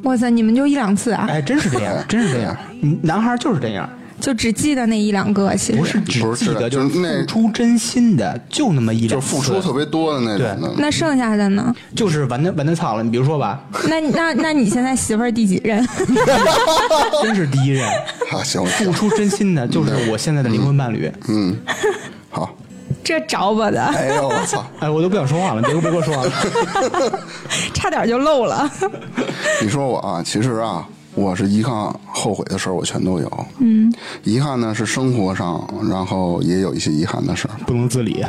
[0.05, 1.27] 哇塞，你们就一两次啊？
[1.29, 3.89] 哎，真是这样，真是这样， 嗯男孩就是这样，
[4.21, 10.75] 就只记得那一两个，其实不是只记得，就是付出真心的，就那么一就两次，付出特别多的那种的。
[10.79, 11.75] 那剩下的呢？
[11.95, 13.03] 就是完的完的操了。
[13.03, 15.85] 你比如说吧， 那那那你现在媳妇儿第几任？
[17.23, 17.85] 真是第一任，
[18.33, 21.11] 啊，行，付出真心的，就是我现在的灵魂伴侣。
[21.29, 21.57] 嗯，
[22.31, 22.57] 好。
[23.05, 24.65] 这找我的，哎呦，我操！
[24.81, 26.33] 哎，我都不想说话了，别别给我说话了。
[27.73, 28.71] 差点就漏了。
[29.63, 31.75] 你说我啊，其实啊，我是遗憾、
[32.07, 33.47] 后悔的事儿，我全都有。
[33.59, 33.93] 嗯，
[34.25, 37.55] 遗憾呢是生活上，然后也有一些遗憾的事儿。
[37.67, 38.25] 不能自理，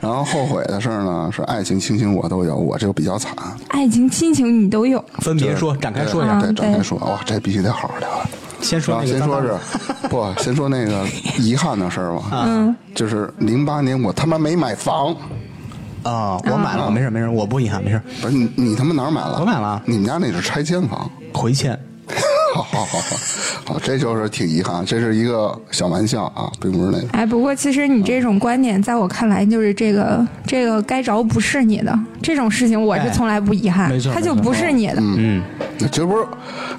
[0.00, 3.34] 然后后悔的事儿呢是爱情、亲情我都有，我这个比较惨。
[3.68, 6.40] 爱情、亲情你都有，分别说，展开说一下。
[6.40, 8.26] 对，嗯展开说，哇，这必须得好好聊聊。
[8.60, 9.54] 先说然后那个先说是
[10.08, 11.04] 不，先说那个
[11.38, 12.22] 遗憾的事儿吧。
[12.46, 15.14] 嗯，就是零八年我他妈没买房，
[16.02, 19.38] 啊，我买了，没事没事，我不遗憾，没事，不是你你他妈哪儿买了？
[19.40, 21.10] 我买了你们家那是拆迁房。
[21.32, 21.78] 回迁。
[22.62, 23.16] 好好好
[23.64, 27.08] 好，好，这就是挺遗憾，这是一个小玩笑啊，并不是那个。
[27.12, 34.94] 哎，不过其实你这种观点，在我看来就是这个这个该着不是你的这种事情，我是哎从来不遗憾没错，他就不是你的。
[34.98, 35.42] 嗯，
[35.90, 36.24] 这不是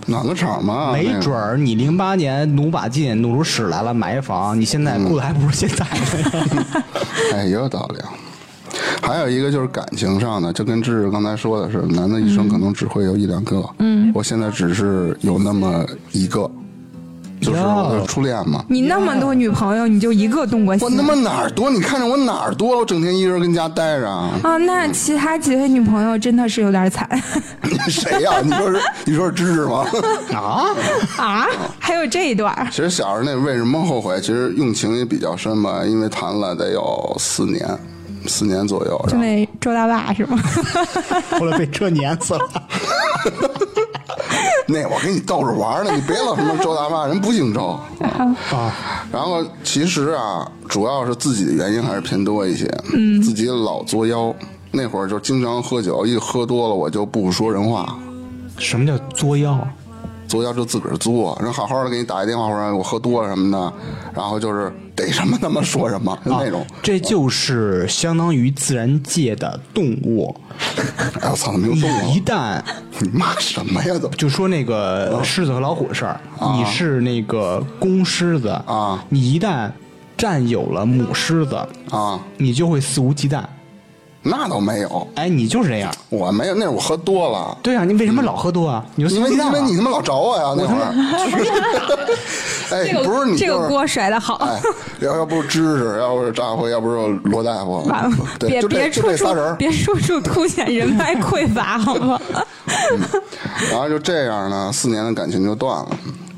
[0.08, 0.92] 暖个场吗？
[0.94, 6.84] 没准儿你零八年努把劲努出屎来了，买一房，你现在过得还不如现在呢。
[7.34, 8.10] 哎，也有道理啊。
[9.02, 13.64] 还有一个就是感情上的，就跟芝芝刚才说的是，男的一生可能只会有一两个。
[13.80, 16.50] 嗯，我现在只是有那么一个，
[17.40, 18.66] 就是我的初恋嘛。
[18.68, 21.70] 你那么多女朋友，你就一个动过心我他妈哪儿多？
[21.70, 22.78] 你看着我哪儿多？
[22.80, 24.32] 我整天一个人跟家待着啊。
[24.44, 24.58] 啊？
[24.58, 27.08] 那其他几位女朋友真的是有点惨
[27.88, 29.86] 谁呀、你说是你说是芝芝吗？
[30.34, 30.66] 啊，
[31.24, 31.48] 啊！
[31.80, 34.20] 还有这一段儿，其实小时候那为什么后悔？
[34.20, 37.66] 其实用情也比较深吧，因为谈了得有四年，
[38.26, 39.06] 四年左右。
[39.08, 40.38] 就那周大爸是吗？
[41.40, 42.40] 后来被车碾死了。
[44.70, 47.80] 那我跟你逗着玩呢，你别老什么周大妈，人不姓周。
[48.04, 48.36] 啊，
[49.12, 52.66] 然后其实啊，主要是自己的原因还是偏多一些。
[52.94, 54.34] 嗯，自己老作妖，
[54.72, 57.98] 那会儿就经常喝酒，一喝多了我就不说人话。
[58.58, 59.58] 什么叫作妖？
[60.28, 63.74] 作妖就自个儿作，人好好的给你打一电话，或者我喝多了什么的，
[64.14, 66.66] 然后就是逮什么他妈说什么，啊那种。
[66.82, 70.36] 这就是相当于自然界的动物。
[71.22, 72.20] 哎我操，怎么又你动一？
[72.20, 72.60] 旦
[73.00, 74.16] 你骂什么呀怎么？
[74.18, 76.20] 就说那个狮子和老虎的事儿，
[76.58, 79.70] 你是那个公狮子啊你一旦
[80.18, 81.56] 占有了母狮子，
[81.92, 83.44] 啊，你就会肆无忌惮。
[84.30, 85.92] 那倒没有，哎，你就是这样。
[86.10, 87.58] 我没有，那会儿我喝多了。
[87.64, 88.86] 对啊，你为什么老喝多啊？
[88.96, 90.94] 你就因为因为你他妈老找我呀，那会儿。
[92.70, 94.36] 哎，不是你这就是个锅甩的好。
[94.36, 94.60] 哎，
[95.00, 99.56] 要要不是知识，要不是张辉，要不是罗大夫完了，，对，别别处处这仨人。
[99.56, 102.20] 别处处凸显人脉匮乏，好吗？
[103.72, 105.90] 然后就这样呢，四年的感情就断了。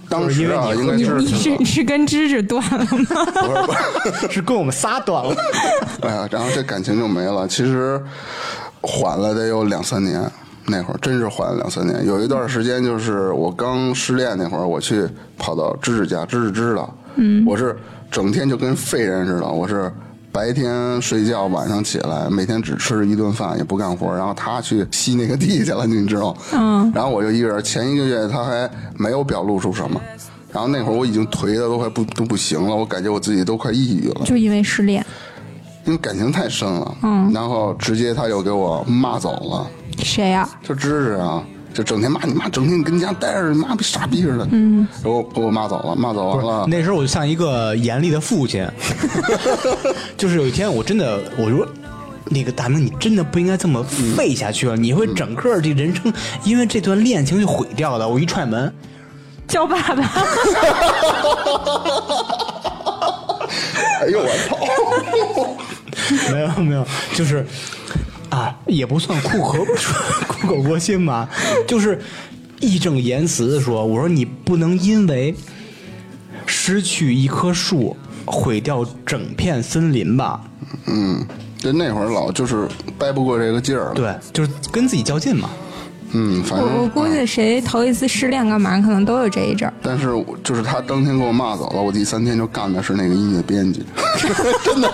[0.10, 3.26] 当时啊，你应该是你是是你是跟芝芝断了吗？
[3.34, 5.36] 不是不是，是跟我们仨断了。
[6.02, 7.48] 哎呀，然后这感情就没了。
[7.48, 8.02] 其实
[8.82, 10.30] 缓了得有两三年，
[10.65, 12.06] 那会儿真是缓了两三年。
[12.06, 17.78] 有一段时间就是我刚失恋那会儿，我去跑到芝芝家，芝芝知道，嗯，我是
[18.10, 19.91] 整天就跟废人似的，我是。
[20.32, 24.15] 白天睡觉，晚上起来，每天只吃一顿饭，也不干活。
[24.15, 26.36] 然后他去吸那个地去了，你知道？
[26.54, 26.92] 嗯。
[26.94, 27.63] 然后我就一个人。
[27.63, 30.00] 前一个月他还没有表露出什么，
[30.52, 34.22] 然后那会儿我已经颓的都快不都不行了，我感觉我自己都快抑郁了。
[34.26, 35.06] 就因为失恋，
[35.86, 39.68] 因为感情太深了，嗯，然后直接他又给我骂走了，
[40.04, 48.68] 谁呀、就知识啊，就整天骂你妈，整天跟家待着，你妈逼傻逼似的，嗯，然后给我骂走了，骂走完了，那时候我就像一个严厉的父亲，
[50.18, 51.68] 就是有一天我真的我说。
[52.32, 53.84] 那个大明，你真的不应该这么
[54.16, 58.08] 废下去了，你会整个这人生因为这段恋情就毁掉的。
[58.08, 58.72] 我一踹门，
[59.48, 60.04] 叫爸爸，
[64.02, 64.60] 哎呦我操，
[66.32, 67.44] 没有没有，就是
[68.30, 69.65] 啊，也不算苦口
[70.28, 71.30] 苦口婆心吧，
[71.68, 72.00] 就是
[72.60, 75.34] 义正言辞的说，我说你不能因为
[76.46, 80.42] 失去一棵树毁掉整片森林吧？
[80.86, 81.26] 嗯，
[81.58, 85.50] 就那会儿老就是掰不过这个劲儿，，对，就是跟自己较劲嘛。
[86.12, 89.74] 嗯，反正我我估计谁头一次失恋干嘛，可能都有这一阵儿。
[89.82, 90.08] 但是
[90.43, 93.86] 就是他当天给我骂走了，我第三天就干的是那个音乐编辑，
[94.65, 94.91] 真的，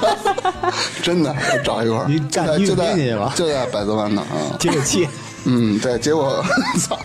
[1.02, 3.34] 真的，我找一块儿，你就干音乐在就在编辑去了？
[3.36, 5.08] 就在百子湾呢啊，接个气，
[5.46, 6.44] 嗯，对，结果
[6.80, 7.00] 操，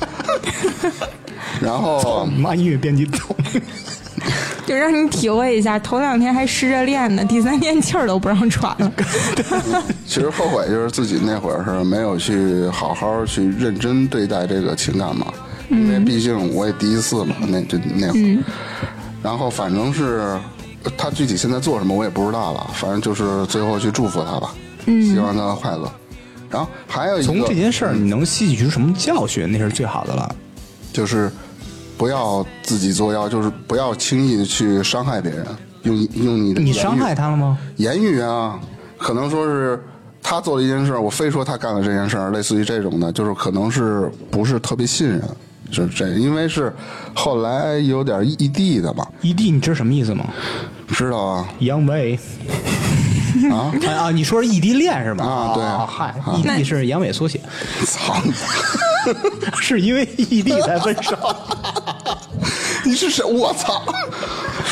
[1.61, 3.19] 然后你妈音乐编辑走。
[4.71, 8.93] 就让你体会一下，头两天还失着恋呢，第三天气儿都不让喘了。
[10.07, 15.27] 其实后悔就是自己那会儿是没有去好好去认真对待这个情感嘛，
[15.71, 18.45] 因为毕竟我也第一次嘛，那就那会儿，
[19.25, 20.39] 然后反正是
[20.97, 24.55] 他具体现在做什么我也不知道了，反正就是最后去祝福他吧，
[24.87, 25.91] 希望他快乐。
[26.49, 30.33] 然后还有一个从这件事儿，你能吸取出什么教训，那是最好的了。
[30.93, 31.29] 就是
[32.01, 35.47] 不要自己作妖，就是不要轻易的去伤害别人，
[35.83, 37.59] 用用你的言语你伤害他了吗？
[37.77, 38.59] 言语啊，
[38.97, 39.79] 可能说是
[40.23, 45.23] 他做了一件事，我非说他干了这件事儿，类似于这种的，就是可能是不是特别信任，
[45.71, 46.73] 是这，因为是
[47.13, 50.25] 后来有点异地的吧，异地，你知道什么意思吗？
[50.89, 52.19] 知道啊阳痿
[53.51, 54.11] 啊，啊啊！
[54.11, 55.25] 你说是异地恋是吗？
[55.25, 57.41] 啊对哦嗨，异地是阳痿缩写，
[57.87, 58.17] 操！
[59.61, 61.17] 是因为异地才分手。
[62.85, 63.25] 你是谁？
[63.25, 63.83] 我操！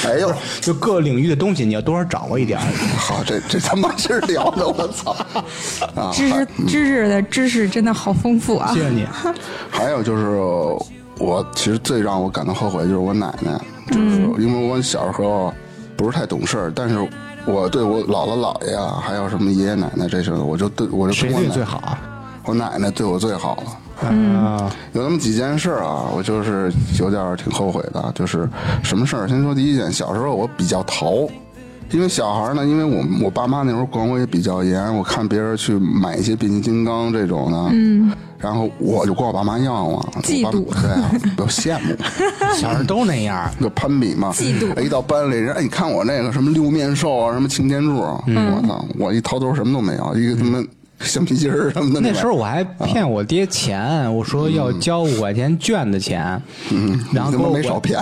[0.06, 2.64] 哎呦，就各领域的东西你要多少掌握一点儿。
[2.96, 5.12] 好，这这他妈是聊的，我操！
[5.94, 8.80] 啊，知识知识的知识真的好丰富啊谢！
[8.82, 9.06] 谢你。
[9.70, 10.28] 还有就是，
[11.18, 13.58] 我其实最让我感到后悔就是我奶奶，
[13.90, 15.52] 就是因为我小时候
[15.96, 16.96] 不是太懂事儿，但是
[17.48, 21.98] 我对我姥姥姥爷啊，还有什么爷爷奶奶这些的，我就对我就谁跟我奶对最好啊？
[22.44, 23.62] 我奶奶对我最好了。
[24.10, 28.12] 嗯，有那么几件事儿啊，我就是有点儿挺后悔的。
[28.14, 28.48] 就是
[28.82, 29.26] 什么事儿？
[29.26, 31.26] 先说第一件，小时候我比较淘，
[31.90, 41.96] 因为小孩儿呢，因为我我爸妈那时候管我也比较严，我看别人去买一些变形金刚这种的，嗯，然后我就管我爸妈要嘛，嫉妒我爸对啊，比较羡慕。
[42.54, 43.50] 小时候都那样。
[43.60, 50.62] 就攀比嘛，嫉妒哎一到班里，人哎，你看我那个什么六面兽啊，什么擎天柱啊，我操，我一掏兜什么都没有，一个他妈
[51.08, 52.00] 橡皮筋儿什么的。
[52.00, 57.98] 那时候我还骗我爹钱，我说要交五块钱券的钱，嗯，然后给我没少骗。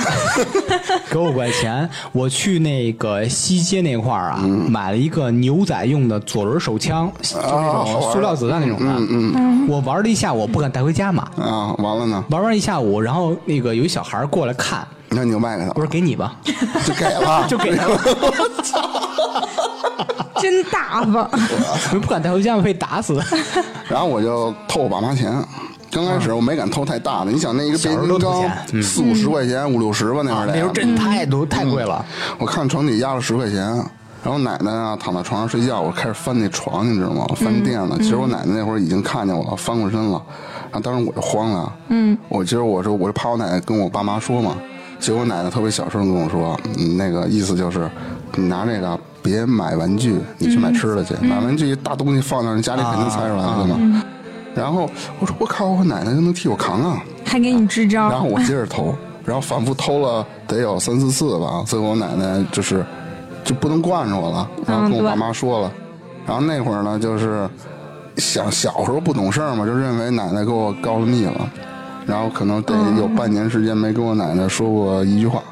[1.11, 8.87] 给我五块钱，我去那个西街那块儿啊，买了一个牛仔用的左轮手枪，就那种塑料子弹那种的。
[8.99, 11.29] 嗯嗯，我玩了一下午，不敢带回家嘛。
[11.37, 16.37] 啊，完了呢，玩完一下午，然后那个有一小孩过来看，那你就卖给他我，说给你吧，
[16.85, 17.99] 就给了， 就给他了，
[20.47, 21.29] 真大方，
[22.01, 23.21] 不敢带回家，被打死。
[23.91, 25.33] 然后我就偷我爸妈钱。
[25.91, 32.05] 刚开始我没敢偷太大的，你想那一个变形金小时都四五十块钱、五六十吧，那会儿得那时候真太多太贵了。
[32.39, 33.61] 我看床底压了十块钱，
[34.23, 37.25] 然后奶奶啊躺在床上睡觉，我开始翻那床，你知道吗？
[37.35, 37.97] 翻垫了。
[37.99, 40.23] 其实我奶奶那会儿已经看见我了，翻过身了。
[40.71, 44.57] 然后当时我就慌了，嗯，我其实我说我就怕我奶奶跟我爸妈说嘛。
[44.99, 47.89] 结果我奶奶特别小声跟我说，嗯，那个意思就是
[48.35, 51.15] 你拿这个别买玩具，你去买吃的去。
[51.21, 54.03] 买玩具大东西放那儿，你家里肯定猜出来了嘛。
[54.55, 57.03] 然后我说我靠，我奶奶就能替我扛啊。
[57.25, 58.95] 还给你支招然，后我接着偷，
[59.27, 62.87] 然后反复偷了得有三四次吧，最后我奶奶就是
[63.45, 65.73] 就不能惯着我了，然后跟我爸妈说了，
[66.25, 67.47] 然后那会儿呢就是
[68.17, 71.51] 小小时候不懂事儿嘛，就认为奶奶给我告了密了，
[72.07, 75.43] 然后可能得有半年时间没跟我奶奶说过一句话，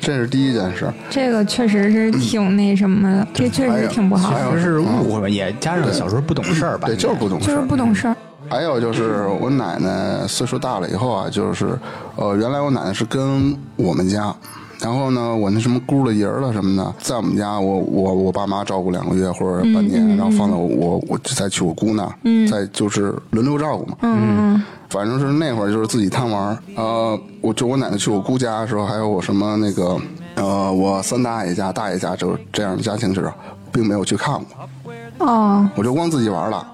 [0.00, 0.90] 这是第一件事。
[1.10, 6.88] 这个确实是挺那什么的，这确实挺不好的，还有这是误会吧，也加上小时候不懂事儿吧。
[6.88, 7.60] 对，就是不懂事就是。
[7.66, 8.16] 不懂事儿。
[8.48, 11.78] 还有就是我奶奶岁数大了以后啊，就是
[12.16, 14.34] 呃，原来我奶奶是跟我们家，
[14.82, 22.14] 然后呢，我那什么姑的爷儿了什么的，在我们家，我我我爸妈照顾两个月或者半年，然后放到我我再去我姑那儿，
[22.50, 23.96] 再就是轮流照顾嘛。
[24.02, 29.96] 嗯，反正是那会儿就是自己贪玩儿，呃，我就我奶奶去我姑家的时候，还有我什么那个
[30.36, 33.30] 呃，我三大爷家、大爷家，就是这样的家庭就是，
[33.70, 35.26] 并没有去看过。
[35.26, 36.66] 哦，我就光自己玩了，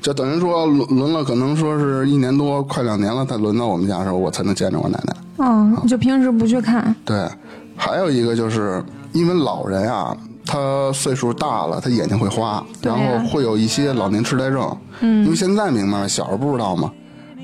[0.00, 5.16] 就等于说轮轮了，可能说是一年多，快两年了，才轮到我们家的时候，我才能见着我奶奶。
[5.38, 7.28] 嗯，就平时不去看，对，
[7.76, 8.82] 还有一个就是
[9.12, 14.76] 因为老人啊，他岁数大了，他眼睛会花，对然后会有一些老年痴呆症。
[15.00, 16.90] 嗯，因为现在明白了，小时候不知道嘛。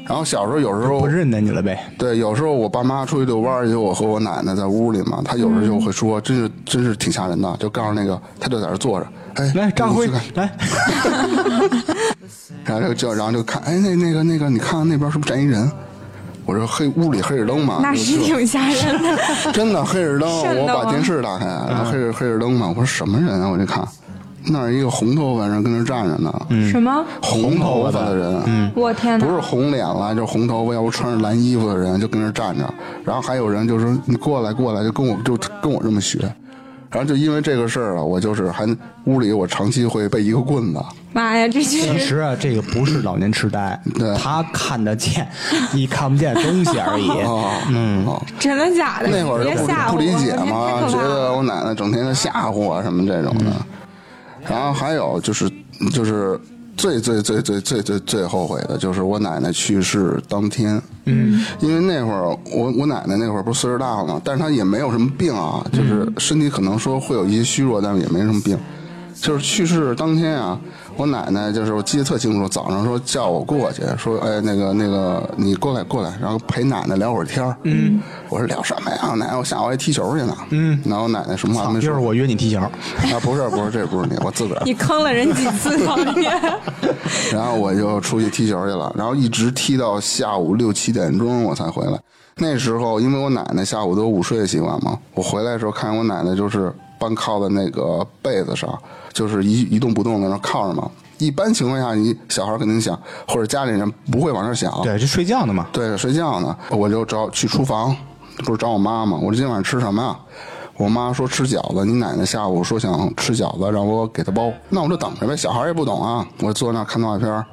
[0.09, 1.79] 然后小时候有时候不认得你了呗。
[1.99, 10.23] 对，有时候我爸妈出去遛弯儿，就我和我奶奶在屋里嘛，他有时候就会说，真是真是挺吓人的，就告诉那个，他就在这坐着，哎，来，张辉来，
[12.65, 15.71] 然后就就然后就看，哎，那那个那个，你看看那边是不是站一人？
[16.45, 19.19] 我说黑屋里黑着灯嘛，那是挺吓人的。
[19.53, 23.49] 真的黑着灯，我把电视打开，然后黑着黑着灯嘛，我说什么人啊？
[23.49, 23.85] 我就看，
[24.49, 26.33] 那儿一个红头发人跟那儿站着呢，
[26.71, 27.05] 什么？
[27.23, 29.27] 红头发的人，嗯，我天哪！
[29.27, 32.73] 不是红脸了，就是红头发，要不穿着蓝衣服的人就跟那儿站着，
[33.05, 36.19] 然后还有人就说你过来过来，就跟我就跟我这么学。
[36.89, 38.65] 然后就因为这个事儿啊，我就是还
[39.05, 40.81] 屋里我长期会被一个棍子，
[41.13, 45.27] 妈呀，这其确实实啊，这个不是老年痴呆，对他看得见
[45.73, 47.09] 你看不见东西而已。
[47.27, 49.09] 哦，嗯，哦，真的假的？
[49.11, 53.45] 那会儿就不别吓不理解嘛，觉得我奶奶整天的吓唬我什么这种的。
[54.49, 55.51] 然后还有就是
[55.93, 56.39] 就是
[56.77, 68.59] 最最最最最最最后悔的就是我奶奶去世当天，嗯，因为那会儿我我奶奶那会儿不是岁数大了嘛，但是她也没有什么病啊，就是身体可能说会有一些虚弱，但是也没什么病。
[69.19, 70.61] 就是去世当天啊，
[70.97, 77.55] 我奶奶就是我记得特清楚，早上说叫我过去，说哎那个那个你过来过来，然后陪奶奶聊会儿天儿。
[77.65, 78.01] 嗯，
[78.31, 79.13] 我说聊什么呀？
[79.15, 80.37] 奶奶，我下午还踢球去呢。
[80.51, 81.91] 嗯，然后奶奶什么话没说。
[81.91, 82.71] 就是我约你踢球，啊，
[83.23, 84.63] 不是不是，这不是你，我自个儿。
[84.65, 86.31] 你坑了人几次老爷？
[87.31, 91.99] 然后我就出去踢球去了，然后一直踢到下午六七点钟我才回来。
[92.39, 98.79] 那时候因为我奶奶下午都有午睡的习惯嘛，我回来的时候看见我奶奶就是半靠在那个被子上，
[99.13, 100.91] 就是一一动不动的，然后靠着嘛。
[101.19, 105.67] 一般情况下，你小孩肯定想，或者家里人不会往那儿想，对，就睡觉呢嘛。
[105.73, 107.97] 对，睡觉呢，我就找去厨房，
[108.45, 109.17] 不是找我妈吗？
[109.17, 110.17] 我说今天晚上吃什么呀？
[110.77, 115.35] 我妈说吃饺子，你奶奶下午说想吃饺子，让我给她包，那我就等着呗。
[115.35, 117.45] 小孩也不懂啊，我坐那儿看动画片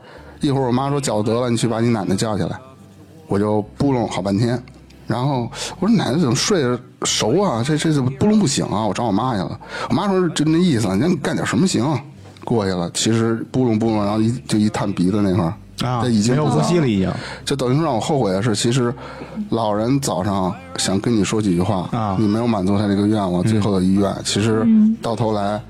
[0.41, 2.59] 一会儿我妈说饺子得了，你去把你奶奶叫起来，
[3.27, 4.61] 我就扑弄好半天。
[5.07, 5.49] 然后
[5.79, 7.63] 我说奶奶怎么睡着熟啊？
[7.65, 8.85] 这这怎么扑棱不醒啊？
[8.85, 9.59] 我找我妈去了。
[9.89, 11.85] 我妈说就那意思，你让你干点什么行？
[12.43, 17.09] 过去了，其实扑棱扑棱，然后一就一探鼻子那块儿啊，这已经没有呼吸了，已经。
[17.45, 18.93] 就等于说让我后悔的是，其实
[19.49, 24.67] 老人早上想跟你说几句话，啊你没有满足他这个愿望，最后的遗愿，其实
[25.01, 25.61] 到头来，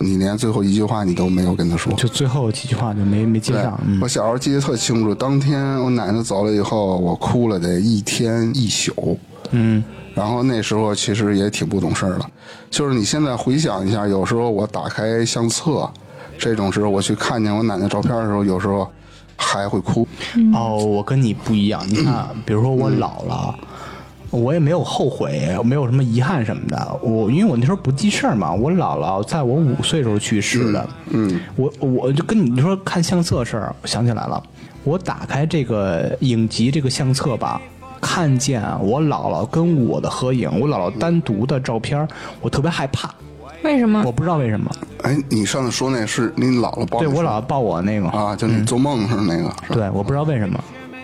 [0.00, 1.92] 你连最后一句话你都没有跟他说。
[1.92, 3.78] 就最后几句话就没没接上。
[3.86, 9.18] 嗯我小时候记得特清楚，当天我奶奶走了以后，我哭了得一天一宿。
[9.50, 9.82] 嗯，
[10.14, 12.24] 然后那时候其实也挺不懂事儿的，
[12.70, 15.90] 就是你现在回想一下，有时候我打开相册，
[16.38, 18.88] 这种时候我去看见我奶奶照片的时候，有时候
[19.36, 20.06] 还会哭。
[20.54, 21.82] 哦，我跟你不一样。
[21.88, 23.54] 你看，比如说我老了。
[24.30, 26.98] 我也没有后悔，没有什么遗憾什么的。
[27.02, 30.88] 我因为我那时候不记事儿嘛，我姥姥在我五岁时候去世的。
[31.10, 34.42] 嗯，我我就跟你说看相册的事儿，我想起来了。
[34.84, 37.60] 我打开这个影集这个相册吧，
[38.00, 42.08] 看见我姥姥跟我的合影，我姥姥单独的照片儿，
[42.40, 43.14] 我特别害怕，
[43.62, 44.10] 为什么我？
[44.10, 44.70] 不知道为什么。
[45.02, 49.74] 哎，你上次说那是你姥姥抱对我姥姥抱我那个，啊，就你做梦似的那个，是吧？
[49.74, 50.58] 对，我不知道为什么。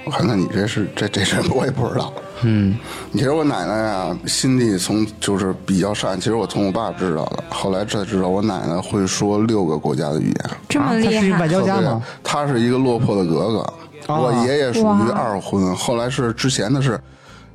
[0.05, 2.13] 我看看你这是这这这我也不知道。
[2.43, 2.77] 嗯，
[3.13, 6.19] 其实我奶奶啊，心地从就是比较善。
[6.19, 10.51] 其实我从我爸知道的，后来才知道我奶奶会说六个国家的语言。
[10.69, 11.49] 这么厉害是一外？
[11.49, 12.03] 交家吗？
[12.23, 13.61] 他是一个落魄的格格。
[14.07, 17.01] 啊我爷爷属于二婚，后来是之前的是，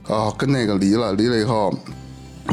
[0.08, 1.74] 呃，跟那个离了，离了以后。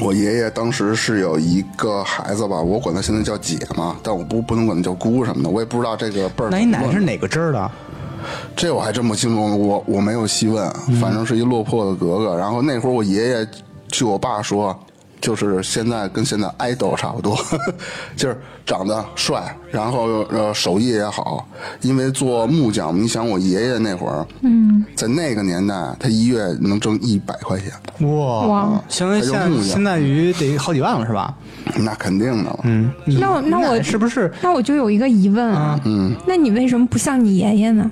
[0.02, 6.50] 我爷爷当时是有一个孩子吧，我管他现在叫姐嘛，但我不不能管他叫姑什么的，我也不知道这个辈儿。
[6.50, 7.70] 那你奶奶是哪个支儿的？
[8.56, 10.68] 这我还真不清楚，我我没有细问，
[11.00, 12.36] 反正是一落魄的格格。
[12.36, 13.48] 然后那会儿我爷爷，
[13.88, 14.78] 据我爸说，
[15.20, 17.36] 就是现在跟现在爱豆差不多，
[18.16, 21.46] 就是长得帅，然后呃手艺也好。
[21.82, 27.72] 因为做木匠，你想我爷爷那会儿，嗯，在那个年代，他一月能挣一百块钱，
[28.08, 31.34] 哇哇相当于现在现在于得好几万了是吧？
[31.76, 32.60] 那肯定的了。
[32.64, 37.90] 嗯，那我那我是不是那我就有一个疑问啊，嗯，那你为什么不像你爷爷呢？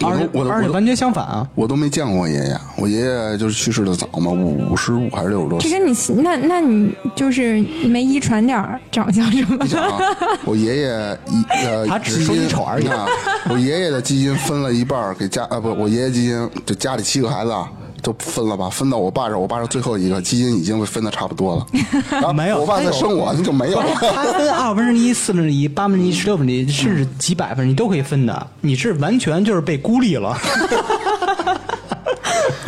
[0.00, 1.48] 我而我都我都而且完全相反啊？
[1.54, 5.70] 我都没见过我爷爷，我爷爷就是去世的早嘛，五十五还是六十多岁。
[5.70, 9.80] 这跟你那那你就是没遗传点儿长相什么的？
[9.80, 9.98] 啊，
[10.44, 13.06] 我爷爷一呃，他只是说基因你丑而已啊。
[13.48, 17.68] 我爷爷的基因分了一半给家啊，不，我爷爷基因就家里七个孩子啊，
[18.06, 21.66] 都分了吧，分到我爸这儿，我爸是最后一个，基因已经被分的差不多了。
[22.08, 23.86] 然后没有我爸再生我就没有了。
[23.98, 28.46] 他分二分之一、四分之一、八分之一、十六分之一，甚至几百分，你都可以分的。
[28.60, 30.38] 你是完全就是被孤立了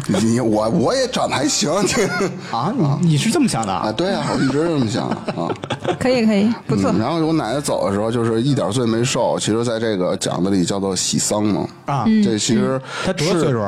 [0.08, 2.04] 你我我也长得还行，这
[2.50, 2.74] 啊！
[3.00, 3.92] 你你是这么想的啊，啊？
[3.92, 5.48] 对啊，我一直这么想 啊。
[6.00, 6.98] 可以可以，不错嗯。
[6.98, 9.38] 然后我奶奶走的时候，就是一点罪没受。
[9.38, 11.68] 其实，在这个讲的里叫做喜丧嘛。
[11.86, 13.62] 啊，这其实他多大岁数？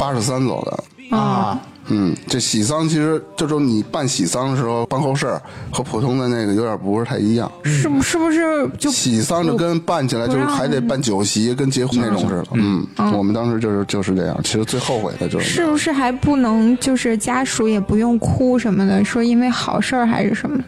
[0.00, 1.16] 八十三走的。
[1.16, 5.42] 啊，嗯，这喜丧其实就是你办喜丧的时候办后事儿
[5.72, 7.50] 和普通的那个有点不是太一样。
[7.64, 12.46] 是不是不是就喜丧就跟办起来就是还得办酒席，跟结婚那种似的。
[12.52, 12.86] 嗯，
[13.18, 14.40] 我们当时就是就是这样。
[14.44, 20.62] 其实最后悔的就是是不是还不能就是家属也不用哭什么的，说因为好事儿还是什么？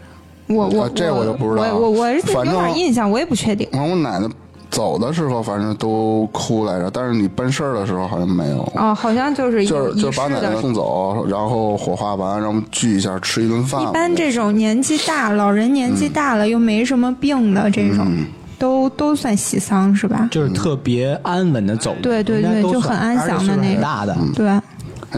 [0.48, 3.66] 我我、啊这我就不知道我我我是有点印象，我也不确定。
[3.72, 4.28] 完我奶奶
[4.72, 8.62] 走的时候，反正都哭来着，但是你办事儿的时候好像没有。
[8.74, 10.60] 哦，好像就是就是就把奶奶。
[10.60, 13.80] 送走，然后火化完，然后聚一下吃一顿饭。
[13.82, 18.26] 一般这种年纪大，老人年纪大了又没什么病的这种，嗯
[18.58, 20.28] 都都算喜丧是吧？
[20.30, 24.16] 就是特别安稳的走，对对对就很安详的那种大的。
[24.34, 24.62] 对，哎，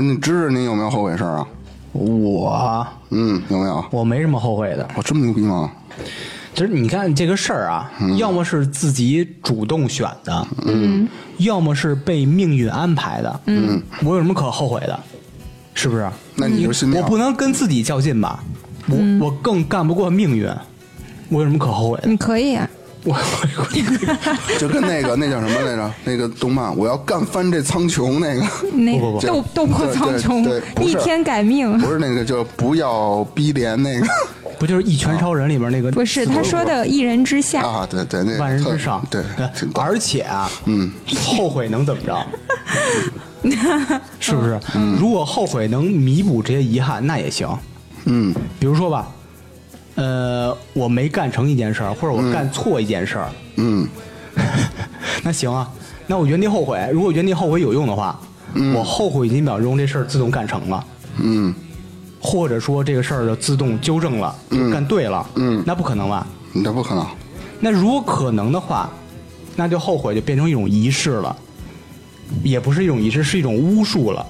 [0.00, 1.46] 你知识你有没有后悔事儿啊？
[1.92, 3.84] 我嗯，有没有？
[3.90, 5.70] 我没什么后悔的，我这么牛逼吗？
[6.54, 11.06] 就是你看这个事儿啊，要么是自己主动选的，嗯，
[11.38, 14.98] 要么是被命运安排的，嗯，我有什么可后悔的？
[15.74, 16.08] 是不是？
[16.36, 18.42] 那你就信我不能跟自己较劲吧？
[18.86, 20.48] 我、我更干不过命运，
[21.28, 22.08] 我有什么可后悔的？
[22.08, 22.70] 你可以啊。
[23.04, 25.94] 我我 就跟那个那叫什么来着？
[26.04, 28.42] 那个动漫，我要干翻这苍穹那个，
[28.76, 31.78] 那不不不斗斗破苍穹逆天改命。
[31.78, 34.06] 不是那个，就不要逼连那个
[34.58, 35.90] 不就是《一拳超人》里边那个？
[35.90, 39.22] 不是，他说的一人之下，啊，对对，那万人之上，对，
[39.74, 40.90] 而且啊，嗯，
[41.26, 42.26] 后悔能怎么着？
[44.18, 44.58] 是不是？
[44.98, 47.46] 如果后悔能弥补这些遗憾，那也行。
[48.06, 49.08] 嗯比如说吧，
[49.96, 53.86] 呃，我没干成一件事儿，或者我干错一件事儿，嗯
[55.22, 55.70] 那行啊，
[56.06, 56.78] 那我原地后悔。
[56.92, 58.18] 如果原地后悔有用的话，
[58.74, 60.84] 我后悔几秒钟，这事儿自动干成了。
[61.22, 61.54] 嗯，
[62.20, 66.26] 或者说这个事儿就自动纠正了，嗯干对了，嗯那不可能吧？
[66.52, 67.06] 你这不可能。
[67.60, 68.90] 那如果可能的话，
[69.56, 71.36] 那就后悔就变成一种仪式了，
[72.42, 74.26] 也不是一种仪式，是一种巫术了。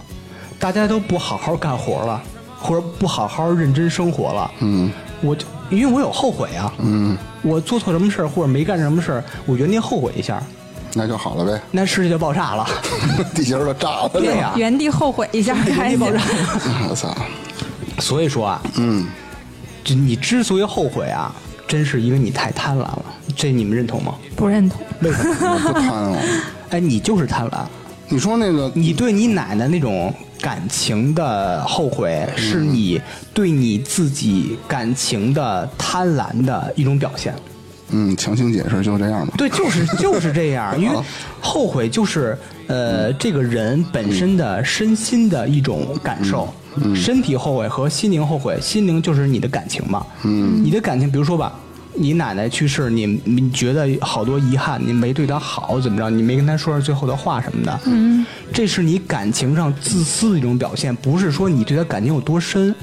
[0.59, 2.23] 大家都不好好干活了，
[2.59, 4.51] 或者不好好认真生活了。
[4.61, 4.91] 嗯
[5.21, 10.43] 我就因为我有后悔啊，嗯，我做错什么事儿或者没干什么事儿，我原地后悔一下，
[10.95, 12.67] 那就好了呗，那世界就爆炸了。
[13.35, 14.09] 地球都炸了。
[14.13, 16.21] 对呀、原地后悔一下，原开爆炸。
[16.89, 17.15] 我操，
[17.99, 19.07] 所以说啊，嗯，
[19.83, 21.35] 就你之所以后悔啊，
[21.67, 23.05] 真是因为你太贪婪了。
[23.37, 24.15] 这你们认同吗？
[24.37, 24.81] 不认同。
[25.01, 25.35] 为什么？
[25.41, 26.19] 我不贪了。
[26.71, 27.65] 哎，你就是贪婪。
[28.09, 33.01] 你说那个，你对你奶奶那种感情的后悔，是你
[33.33, 37.35] 对你自己感情的贪婪的一种表现。
[37.89, 39.33] 嗯，强行解释就这样吧。
[39.39, 40.99] 对，就是就是这样，因为
[41.41, 42.37] 后悔就是
[42.67, 46.53] 呃这个人本身的身心的一种感受。
[46.95, 50.05] 身体后悔和心灵后悔，心灵就是你的感情嘛。
[50.25, 51.59] 嗯，你的感情，比如说吧，
[51.97, 56.11] 你奶奶去世，你你觉得好多遗憾，你没对她好，怎么着？
[56.11, 57.81] 你没跟她说上最后的话什么的。
[57.87, 62.75] 嗯，这是你感情上自私的一种表现，不是说你对她感情有多深，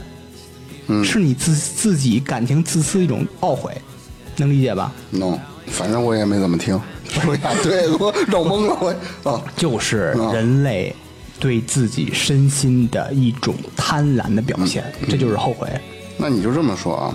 [0.88, 3.76] 嗯是你自自己感情自私的一种懊悔，
[4.38, 5.38] 能理解吧？no，
[5.68, 6.80] 反正我也没怎么听。
[7.10, 9.42] 说呀，对，我绕懵了我啊。
[9.58, 10.96] 就是人类
[11.40, 15.68] 对自己身心的一种贪婪的表现，这就是后悔。
[16.18, 17.14] 那你就这么说啊，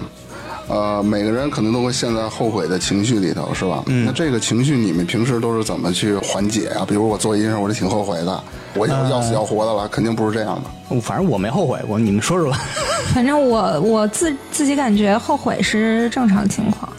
[0.69, 3.83] 呃，每个人可能都会陷在后悔的情绪里头，是吧？
[3.87, 4.05] 嗯。
[4.05, 6.85] 那这个情绪你们平时都是怎么去缓解啊？
[6.89, 8.43] 比如我做一件事，我就挺后悔的，
[8.75, 11.01] 我要要死要活的了，肯定不是这样的。
[11.01, 12.61] 反正我没后悔过，你们说说吧。
[13.15, 16.93] 反正我我自自己感觉后悔是正常情况，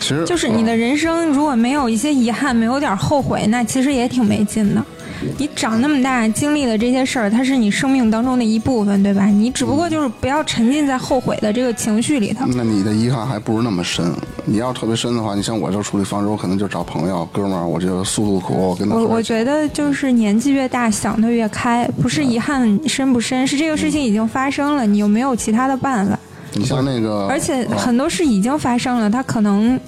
[0.00, 4.84] 其实就是你的人生如果没有一些遗憾，没有点后悔，那其实也挺没劲的。
[5.38, 9.26] 你长那么大经历的这些事儿，它是你生命当中的一部分，对吧？
[9.26, 12.44] 你只不过就是不要沉浸在后悔的这个情绪里头。
[12.46, 14.12] 那你的遗憾还不如那么深。
[14.44, 26.18] 你要特别深的话，你像我这处理方式，我可能就找朋友、哥们儿，我就诉诉苦，我跟他我说我觉得就是年纪越大，想的越开，不是遗憾深不深，是这个事情已经发生了，你有没有其他的办法？
[26.54, 29.78] 你像那个，而且啊很多事已经发生了，它可能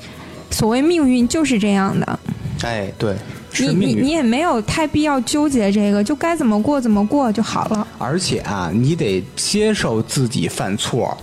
[0.50, 2.18] 所谓命运就是这样的，
[2.62, 3.18] 哎，对，你
[3.54, 3.96] 是命运。
[3.96, 7.86] 你你也没有太必要纠结这个，就该怎么过怎么过就好了。
[7.98, 11.16] 而且啊，你得接受自己犯错，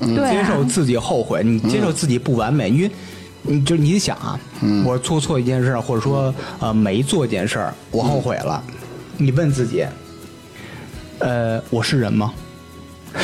[0.00, 2.90] 对啊接受自己后悔，你接受自己不完美，因为
[3.42, 4.38] 你就你想啊，
[4.84, 8.62] 我做错一件事儿，或者说呃没做一件事儿，我后悔了，
[9.16, 9.86] 你问自己，
[11.20, 12.32] 呃，我是人吗？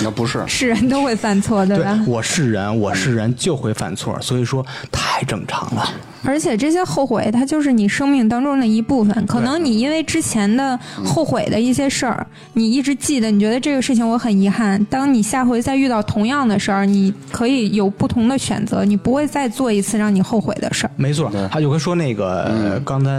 [0.02, 2.02] 那不是，是人都会犯错，对吧？
[2.06, 5.88] 我是人，我是人就会犯错，所以说太正常了。
[6.24, 9.26] 而且这些后悔，它就是你生命当中的一部分。
[9.26, 14.82] 可能你因为之前的后悔的一些事儿，你一直记得，你觉得这个事情我很遗憾。
[14.84, 20.90] 当你下回再遇到同样的事儿，你可以有不同的选择，你不会再做一次让你后悔的事儿。
[20.94, 23.10] 没错，他就会说那个、呃刚才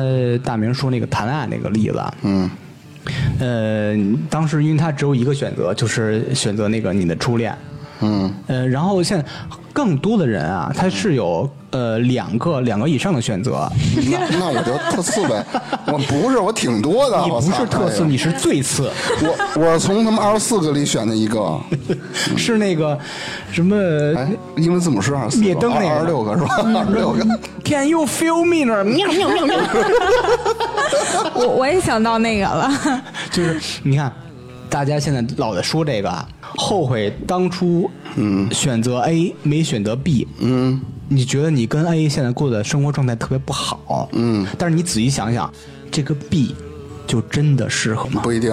[0.41, 2.49] 大明说那个谈恋爱那个例子啊，嗯
[3.39, 3.95] 呃，
[4.29, 7.55] 当时因为他只有一个选择，就是选择那个你的初恋，
[8.01, 9.25] 嗯，呃，然后现在
[9.73, 13.67] 更多的人啊，他是有呃两个两个以上的选择，
[14.11, 15.43] 那那我就特次呗。
[15.91, 17.19] 我不是，我挺多的。
[17.23, 18.89] 你不我操是特次，你是最次，
[19.21, 21.59] 我我是从他们二十四个里选的一个，
[22.37, 22.97] 是那个
[23.51, 23.75] 什么
[24.15, 26.55] 哎，英文字母是二十四，灭灯那个二十六个是吧？
[26.79, 27.25] 二十六个。
[27.65, 28.83] Can you feel me 呢？
[28.83, 29.57] 喵喵喵喵，
[31.33, 32.71] 我我也想到那个了，
[33.31, 34.11] 就是你看，
[34.69, 38.51] 大家现在老在说这个啊，后悔当初嗯。
[38.51, 40.79] 选择 A 没选择 B，嗯，
[41.09, 45.51] 你觉得你跟 A 现在过的生活状态特别不好，嗯，但是你仔细想想，
[45.91, 46.55] 这个 B
[47.07, 48.21] 就真的适合吗？
[48.23, 48.51] 不一定。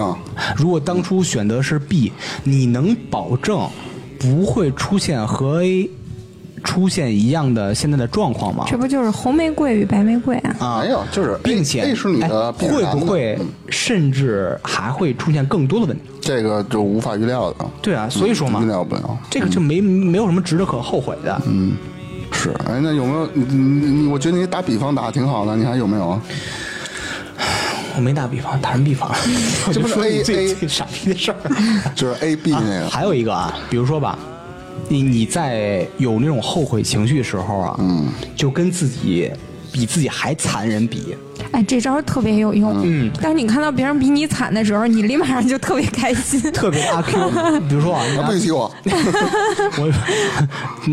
[0.57, 2.11] 如果当初选择是 B，
[2.43, 3.69] 你能保证
[4.19, 5.89] 不会出现和 A
[6.63, 8.65] 出现一样的现在的状况吗？
[8.67, 10.55] 这不就是红玫瑰与白玫瑰啊？
[10.59, 13.37] 啊没有，就是并且 A 是你的哎会不会
[13.69, 16.03] 甚至还会出现更多的问题？
[16.21, 19.17] 这个就无法预料的，对啊，所以说嘛预，料不了。
[19.29, 21.41] 这个就没没有什么值得可后悔的。
[21.47, 21.73] 嗯，
[22.31, 22.51] 是。
[22.65, 23.27] 哎，那有没有？
[23.33, 26.21] 你你你，我觉得你打比方打的挺好的，你还有没有啊？
[27.95, 29.11] 我没打比方，打什么比方？
[29.67, 31.37] 就这不是说你 A- 最 A- 最傻逼的事儿。
[31.95, 34.17] 就是 A B 那个，还有一个啊，比如说吧，
[34.89, 39.31] 你你在有那种后悔情绪的时候啊，嗯，就跟自己
[39.71, 41.15] 比自己还残忍比，
[41.51, 42.81] 哎，这招特别有用。
[42.83, 46.51] 嗯，当你看到别人比你惨的时候，你立马上就特别开心。
[46.51, 47.29] 特别的阿 Q。
[47.69, 48.69] 比如说啊， 对，不许提我。
[49.77, 49.89] 我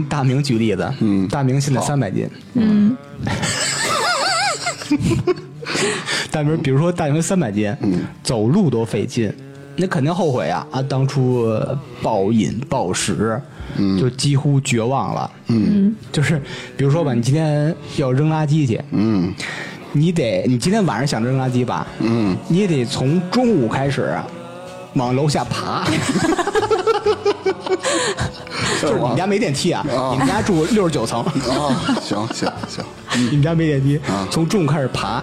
[0.09, 2.97] 大明举例子，嗯，大明现在三百斤，嗯，
[6.31, 9.33] 大明比如说大明三百斤，嗯，走路都费劲，
[9.81, 10.83] 那肯定后悔啊啊！
[10.83, 11.49] 当初
[12.03, 13.41] 暴饮暴食，
[13.99, 15.31] 就几乎绝望了。
[15.47, 16.43] 嗯，就是
[16.77, 19.33] 比如说吧，你今天要扔垃圾去，嗯
[19.93, 24.15] 你得你今天晚上想扔垃圾吧，嗯，你也得从中午开始
[24.95, 25.85] 往楼下爬。
[28.83, 32.85] 就是你们家没电梯啊，啊你们家住六十九层，啊，行行行，
[33.31, 35.23] 你们家没电梯啊，从中午开始爬。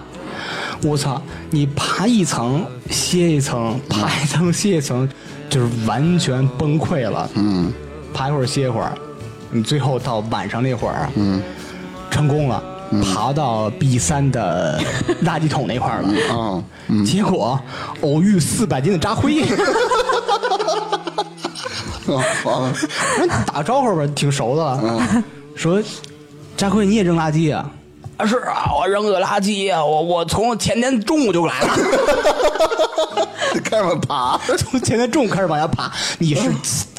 [0.82, 1.20] 我操！
[1.50, 5.08] 你爬一层歇一层， 爬一层歇一层，
[5.48, 7.28] 就是完全崩溃了。
[7.34, 7.72] 嗯
[8.14, 8.92] 爬一会儿歇一会儿，
[9.50, 11.42] 你最后到晚上那会儿，嗯
[12.10, 12.62] 成功了，
[13.14, 14.80] 爬到 B 三的
[15.24, 16.62] 垃圾桶那块儿了。
[16.88, 17.58] 嗯结果
[18.02, 19.42] 偶遇四百斤的扎辉，
[22.06, 22.72] 啊完了，
[23.18, 25.24] 人 打个招呼吧，挺熟的了，嗯
[25.54, 25.82] 说
[26.56, 27.68] 扎辉你也扔垃圾啊？
[28.16, 31.76] 啊是啊，我扔个垃圾啊，我我从前天中午就来了，
[33.62, 36.50] 开始往爬， 从前天中午开始往下爬，你是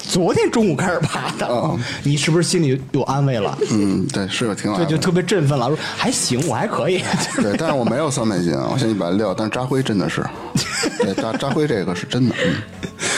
[0.10, 1.48] 昨天中午开始爬的。
[1.50, 3.58] 嗯，你是不是心里有安慰了？
[3.72, 7.04] 嗯，对，是有挺好对，就特别振奋了，说还行，我还可以。
[7.42, 10.26] 对，但是我没有三百斤啊，我现在一百六，但是扎辉真的是，
[11.04, 12.36] 对扎扎辉这个是真的，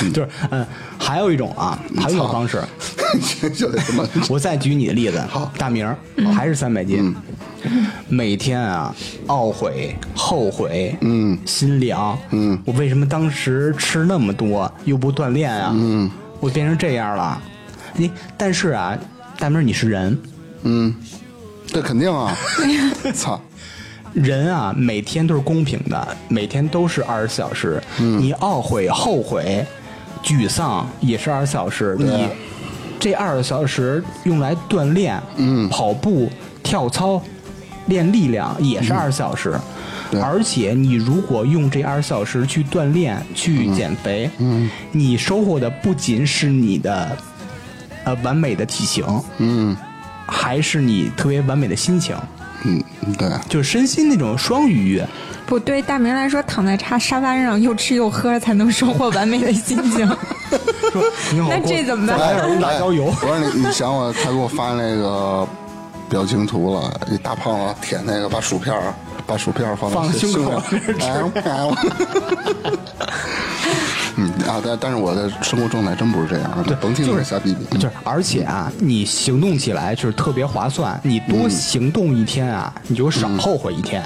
[0.01, 0.65] 嗯， 就是嗯，
[0.97, 2.61] 还有一种啊，还有一种方式，
[3.55, 5.51] 就得这么，我再举你的例子，好。
[5.57, 5.87] 大明
[6.33, 7.13] 还是三百斤，
[8.07, 8.95] 每天啊
[9.27, 11.37] 懊悔、后悔，嗯。
[11.45, 12.57] 心凉，嗯。
[12.65, 15.71] 我为什么当时吃那么多又不锻炼啊？
[15.73, 16.09] 嗯
[16.39, 17.41] 我变成这样了，
[17.95, 18.97] 你但是啊，
[19.37, 20.17] 大明儿你是人，
[20.63, 20.95] 嗯，
[21.67, 22.35] 这肯定啊，
[23.13, 23.39] 操，
[24.13, 28.21] 人啊每天都是公平的，每天都是二十四小时，嗯。
[28.21, 29.65] 你懊悔、后悔、
[30.23, 32.29] 沮丧也是二十四小时，你
[32.99, 36.29] 这二十小时用来锻炼，嗯跑步、
[36.63, 37.21] 跳操、
[37.87, 39.59] 练力量也是二十四小时。
[40.21, 47.17] 而且你如果用这二十小时去锻炼、去减肥，嗯你收获的不仅是你的
[48.03, 49.05] 呃完美的体型，
[49.37, 49.75] 嗯。
[50.31, 52.15] 还是你特别完美的心情，
[52.63, 52.79] 嗯，
[53.17, 55.03] 对，就是身心那种双愉悦。
[55.47, 60.07] 不对大明来说，躺在沙沙发上又吃又喝，才能收获完美的心情。
[60.91, 61.03] 说
[61.33, 62.19] 你好，那这怎么办？
[62.19, 63.07] 来点辣椒油。
[63.07, 63.17] 哎。
[63.23, 65.47] 我说你，你想我，他给我发那个
[66.07, 68.93] 表情图了，一大胖子舔那个，把薯片儿
[69.29, 70.61] 把薯片儿放放胸口
[74.17, 77.77] 嗯啊，但但是我的生活状态真不是这样，对甭听就是他瞎逼逼。
[77.77, 80.99] 就是，而且啊，你行动起来就是特别划算。
[81.03, 84.03] 你多行动一天啊，你就少后悔一天。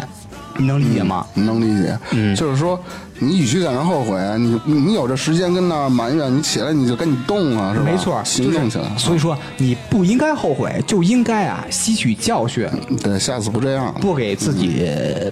[0.58, 1.26] 你能理解吗？
[1.34, 2.80] 你能理解，嗯就是说，
[3.20, 7.86] 你与其在那儿后悔，你你你有这时间跟那儿埋怨，你起来你就赶紧动啊，是吧？
[7.86, 8.84] 没错，行动起来。
[8.90, 12.68] 就是所以说，你不应该后悔，就应该啊吸取教训，
[13.02, 13.94] 对，下次不这样。
[14.00, 14.86] 不给自己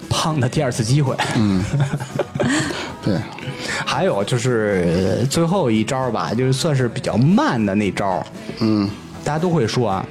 [0.08, 1.14] 胖的第二次机会。
[1.36, 1.62] 嗯，
[3.04, 3.16] 对，
[3.84, 8.24] 还有就是呃最后一招吧，就是算是比较慢的那招，
[8.60, 8.88] 嗯
[9.22, 10.04] 大家都会说啊，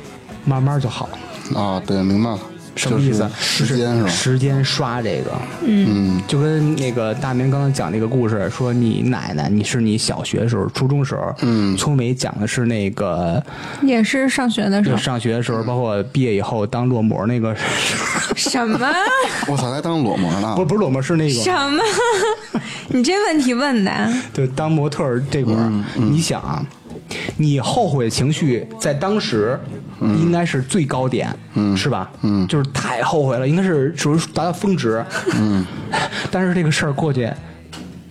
[0.45, 1.09] 慢慢就好。
[1.55, 2.39] 啊，对，明白了。
[2.75, 3.19] 什么意思？
[3.59, 4.09] 就是时间是吧？
[4.09, 5.31] 时间刷这个，
[5.65, 6.21] 嗯。
[6.27, 11.75] 就跟那个大明刚刚讲那个故事，说你奶奶，你是你小学时候、初中时候，嗯。
[11.77, 13.43] 聪梅讲的是那个
[13.81, 17.55] 也是上学的时候，上学的时候，包括毕业以后当裸模那个，
[18.35, 18.79] 什么？
[19.47, 20.53] 我操，还当裸模呢？
[20.55, 21.33] 不 不是裸模，是那个。
[21.41, 21.81] 什，么？
[22.93, 23.91] 你这问题问的，
[24.33, 26.65] 对当模特这会儿，你想啊，
[27.37, 29.59] 你后悔的情绪在当时
[30.01, 31.27] 应该是最高点，
[31.75, 32.11] 是吧？
[32.21, 35.03] 嗯就是太后悔了，应该是属于达到峰值。
[35.35, 35.65] 嗯，
[36.31, 37.29] 但是这个事儿过去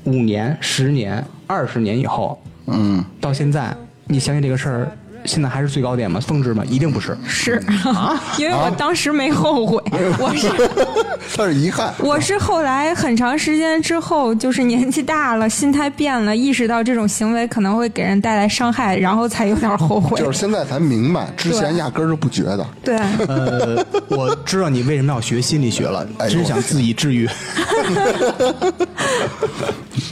[0.05, 3.77] 五年、十年、二十年以后，嗯，到现在，
[4.07, 4.93] 你相信这个事儿
[5.25, 6.21] 现在还是最高点吗？
[6.21, 6.65] 峰值吗？
[6.67, 7.17] 一定不是。
[7.27, 7.63] 是
[8.39, 9.83] 因为我当时没后悔，
[10.19, 10.49] 我是
[11.37, 11.93] 但是遗憾。
[11.99, 20.19] 我是后来很长时间之后，就是年纪大了，心态变了，意识到这种行为可能会给人带来伤害，然后才有点后悔。
[20.21, 22.67] 就是现在才明白，之前压根儿就不觉得。
[22.83, 22.97] 对，
[23.29, 27.29] 呃，我知道你为什么要学心理学了，只想自己治愈。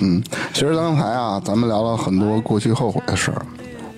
[0.00, 3.42] 嗯，其实刚才啊，咱们聊了很多过去后悔的事儿，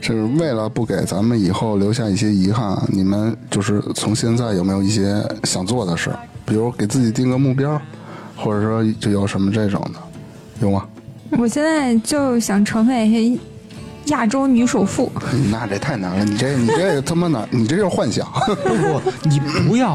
[0.01, 2.76] 是为了不给咱们以后留下一些遗憾。
[2.88, 6.11] 你们就是从现在有没有一些想做的事？
[6.44, 7.80] 比如给自己定个目标，
[8.36, 10.01] 或者说就有什么这种的，
[10.61, 10.84] 有吗？
[11.38, 13.38] 我现在就想成为
[14.11, 15.11] 亚洲女首富。
[15.50, 18.26] 那这太难了，你这你这 他妈的，你这就是幻想。
[18.46, 19.94] 不不，你不要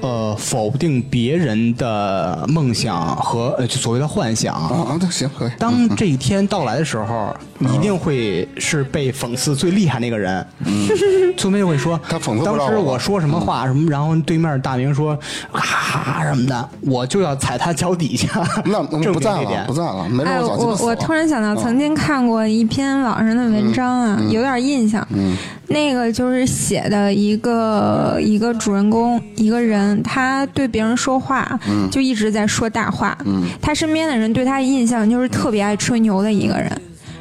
[0.00, 4.54] 呃否定别人的梦想和呃就所谓的幻想。
[4.54, 5.50] 啊，对，行，可以。
[5.58, 10.46] 当这一天到来的时候，你一定会是被讽刺最厉害那个人。
[10.64, 10.88] 嗯，
[11.36, 15.18] 村民会说，他讽刺不当时我我说什么话什么，然后对面大明说
[15.50, 18.28] 啊什么的，我就要踩他脚底下。
[18.64, 20.40] 那不在了，不在了，没准哎。
[20.40, 25.06] 我我突然想到，曾经看过一篇网上的文章啊，有点印象。
[25.68, 31.58] 那个就是写的一个一个主人公，一个人，他对别人说话，
[31.90, 33.16] 就一直在说大话。
[33.60, 36.70] 他身边的人对他的印象就是特别爱吹牛的一个人。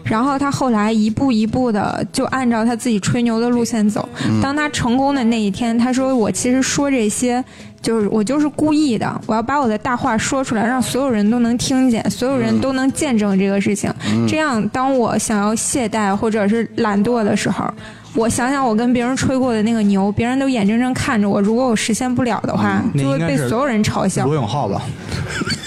[0.03, 4.09] 然后他后来一步一步的就按照他自己吹牛的路线走。
[4.41, 7.41] 当他成功的那一天，他说：“我其实说这些，
[7.81, 13.93] 就是我就是故意的，我要把我的大话说出来，让所有人都能听见，所有人都能见证这个事情。
[14.27, 17.65] 这样，当我想要懈怠或者是懒惰的时候。”
[18.13, 24.25] 我想想，我跟别人吹过的那个牛，别人都眼睁睁看着我，如果我实现不了的话，就会被所有人嘲笑。
[24.25, 24.81] 罗永浩吧？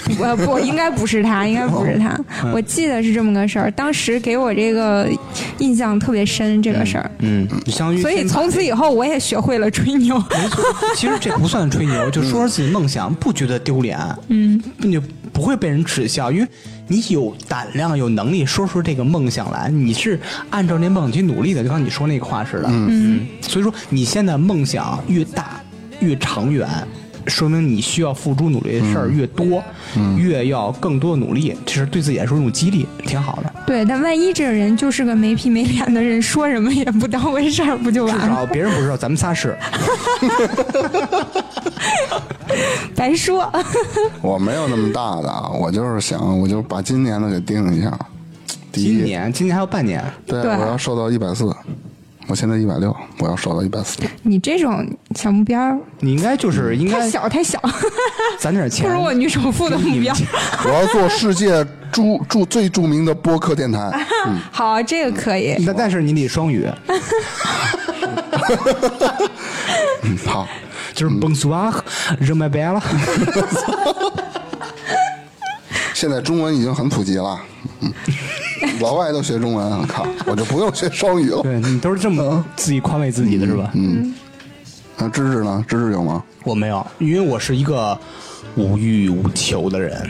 [0.19, 2.19] 我不，应该不是他，应该不是他。
[2.53, 5.09] 我记得是这么个事儿，当时给我这个
[5.57, 7.11] 印象特别深，这个事儿。
[7.19, 10.17] 嗯，相遇所以从此以后，我也学会了吹牛。
[10.29, 10.63] 没错，
[10.95, 14.99] 其实这不算吹牛，就说说自己梦想，不觉得丢脸，嗯，你
[15.33, 16.47] 不会被人耻笑，因为
[16.87, 20.19] 你有胆量、有能力说出这个梦想来，你是
[20.51, 25.59] 按照那梦想去努力的，就像你说那个话似的，嗯嗯，所以说你现在梦想越大、
[25.99, 26.67] 越长远。
[27.27, 29.63] 说明你需要付出努力的事儿越多，
[30.17, 33.51] 越要更多的努力，其实对自己来说一种激励，挺好的。
[33.65, 38.27] 对，但万一这个人就是个没皮没脸的人，说什么也不当回事儿，不就完了？
[38.27, 39.57] 少别人不知道，咱们仨是。
[42.95, 43.51] 白说。
[44.21, 47.97] 我没有那么大的啊，我就是想，我就把今年的给定一下。
[48.71, 51.45] 第一，今年，今年还有半年，对，对我要瘦到一百四，
[52.27, 53.97] 我现在一百六，我要瘦到一百四。
[54.27, 54.83] 你这种
[55.15, 57.61] 小目标你应该就是应太该小太小，
[58.39, 58.87] 攒点钱。
[58.87, 60.15] 不如我女首富的目标。
[60.65, 63.79] 我要做世界著著最著名的播客电台。
[64.25, 65.55] 嗯，好，这个可以。
[65.63, 66.67] 但但是你得双语，
[70.01, 70.47] 嗯好，
[70.95, 71.71] 就是 Bonsoir，
[72.19, 72.81] 热麦白了。
[75.93, 77.39] 现在中文已经很普及了，
[77.81, 77.93] 嗯，
[78.81, 81.41] 老外都学中文，靠，我就不用学双语了。
[81.41, 83.71] 对你都是这么自己宽慰自己的是吧？
[83.73, 84.13] 嗯，
[84.97, 85.63] 那芝芝呢？
[85.67, 86.23] 芝芝有吗？
[86.43, 87.97] 我没有，因为我是一个
[88.55, 90.09] 无欲无求的人，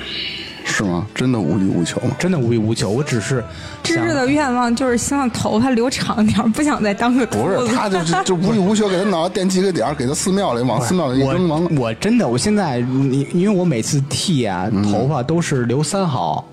[0.66, 1.06] 是吗？
[1.16, 2.16] 真的无欲无求吗？
[2.20, 2.90] 真的无欲无求。
[2.90, 3.44] 我只是
[3.84, 11.82] 想芝芝的愿望就是希望头发留长点，不想再当个不是，他就 就就无欲无求，给他脑袋垫几个点儿，给他寺庙里往寺庙里一扔，完了我。
[11.86, 16.46] 我真的，我现在你因为我每次剃啊头发都是留三毫，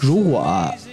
[0.00, 0.44] 如果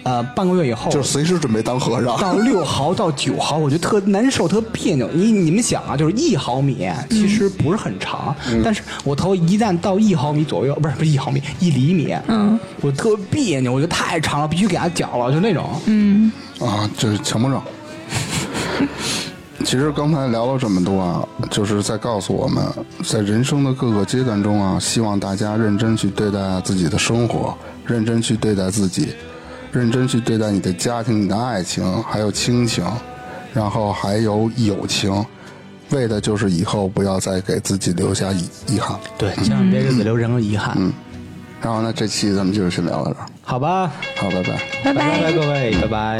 [0.03, 2.19] 呃半个月以后就随时准备当和尚。
[2.19, 5.09] 到六毫到九毫，我觉得特难受，特别扭。
[5.13, 15.69] 你你们想啊，就是一毫米其实不是很长，但是我头一旦到一毫米左右，不是不是一毫米，一厘米，嗯，我特别扭，我觉得太长了，必须给它绞了，就那种。
[15.85, 17.61] 嗯，啊，就是强迫症。
[19.65, 22.63] 其实刚才聊了这么多啊，就是在告诉我们，
[23.03, 29.15] 在人生的各个阶段中啊，希望大家认真去对待自己的生活，认真去对待自己，
[29.71, 32.85] 认真去对待你的家庭、你的爱情，还有亲情，
[33.53, 35.25] 然后还有友情，
[35.89, 38.95] 为的就是以后不要再给自己留下遗遗憾。
[39.17, 40.75] 对，千万别给自己留任何遗憾。
[40.77, 40.93] 嗯
[41.61, 44.61] 然后呢，这期咱们就先聊到这儿，好吧，好，拜拜。
[44.83, 46.19] 拜拜拜，各位，拜拜。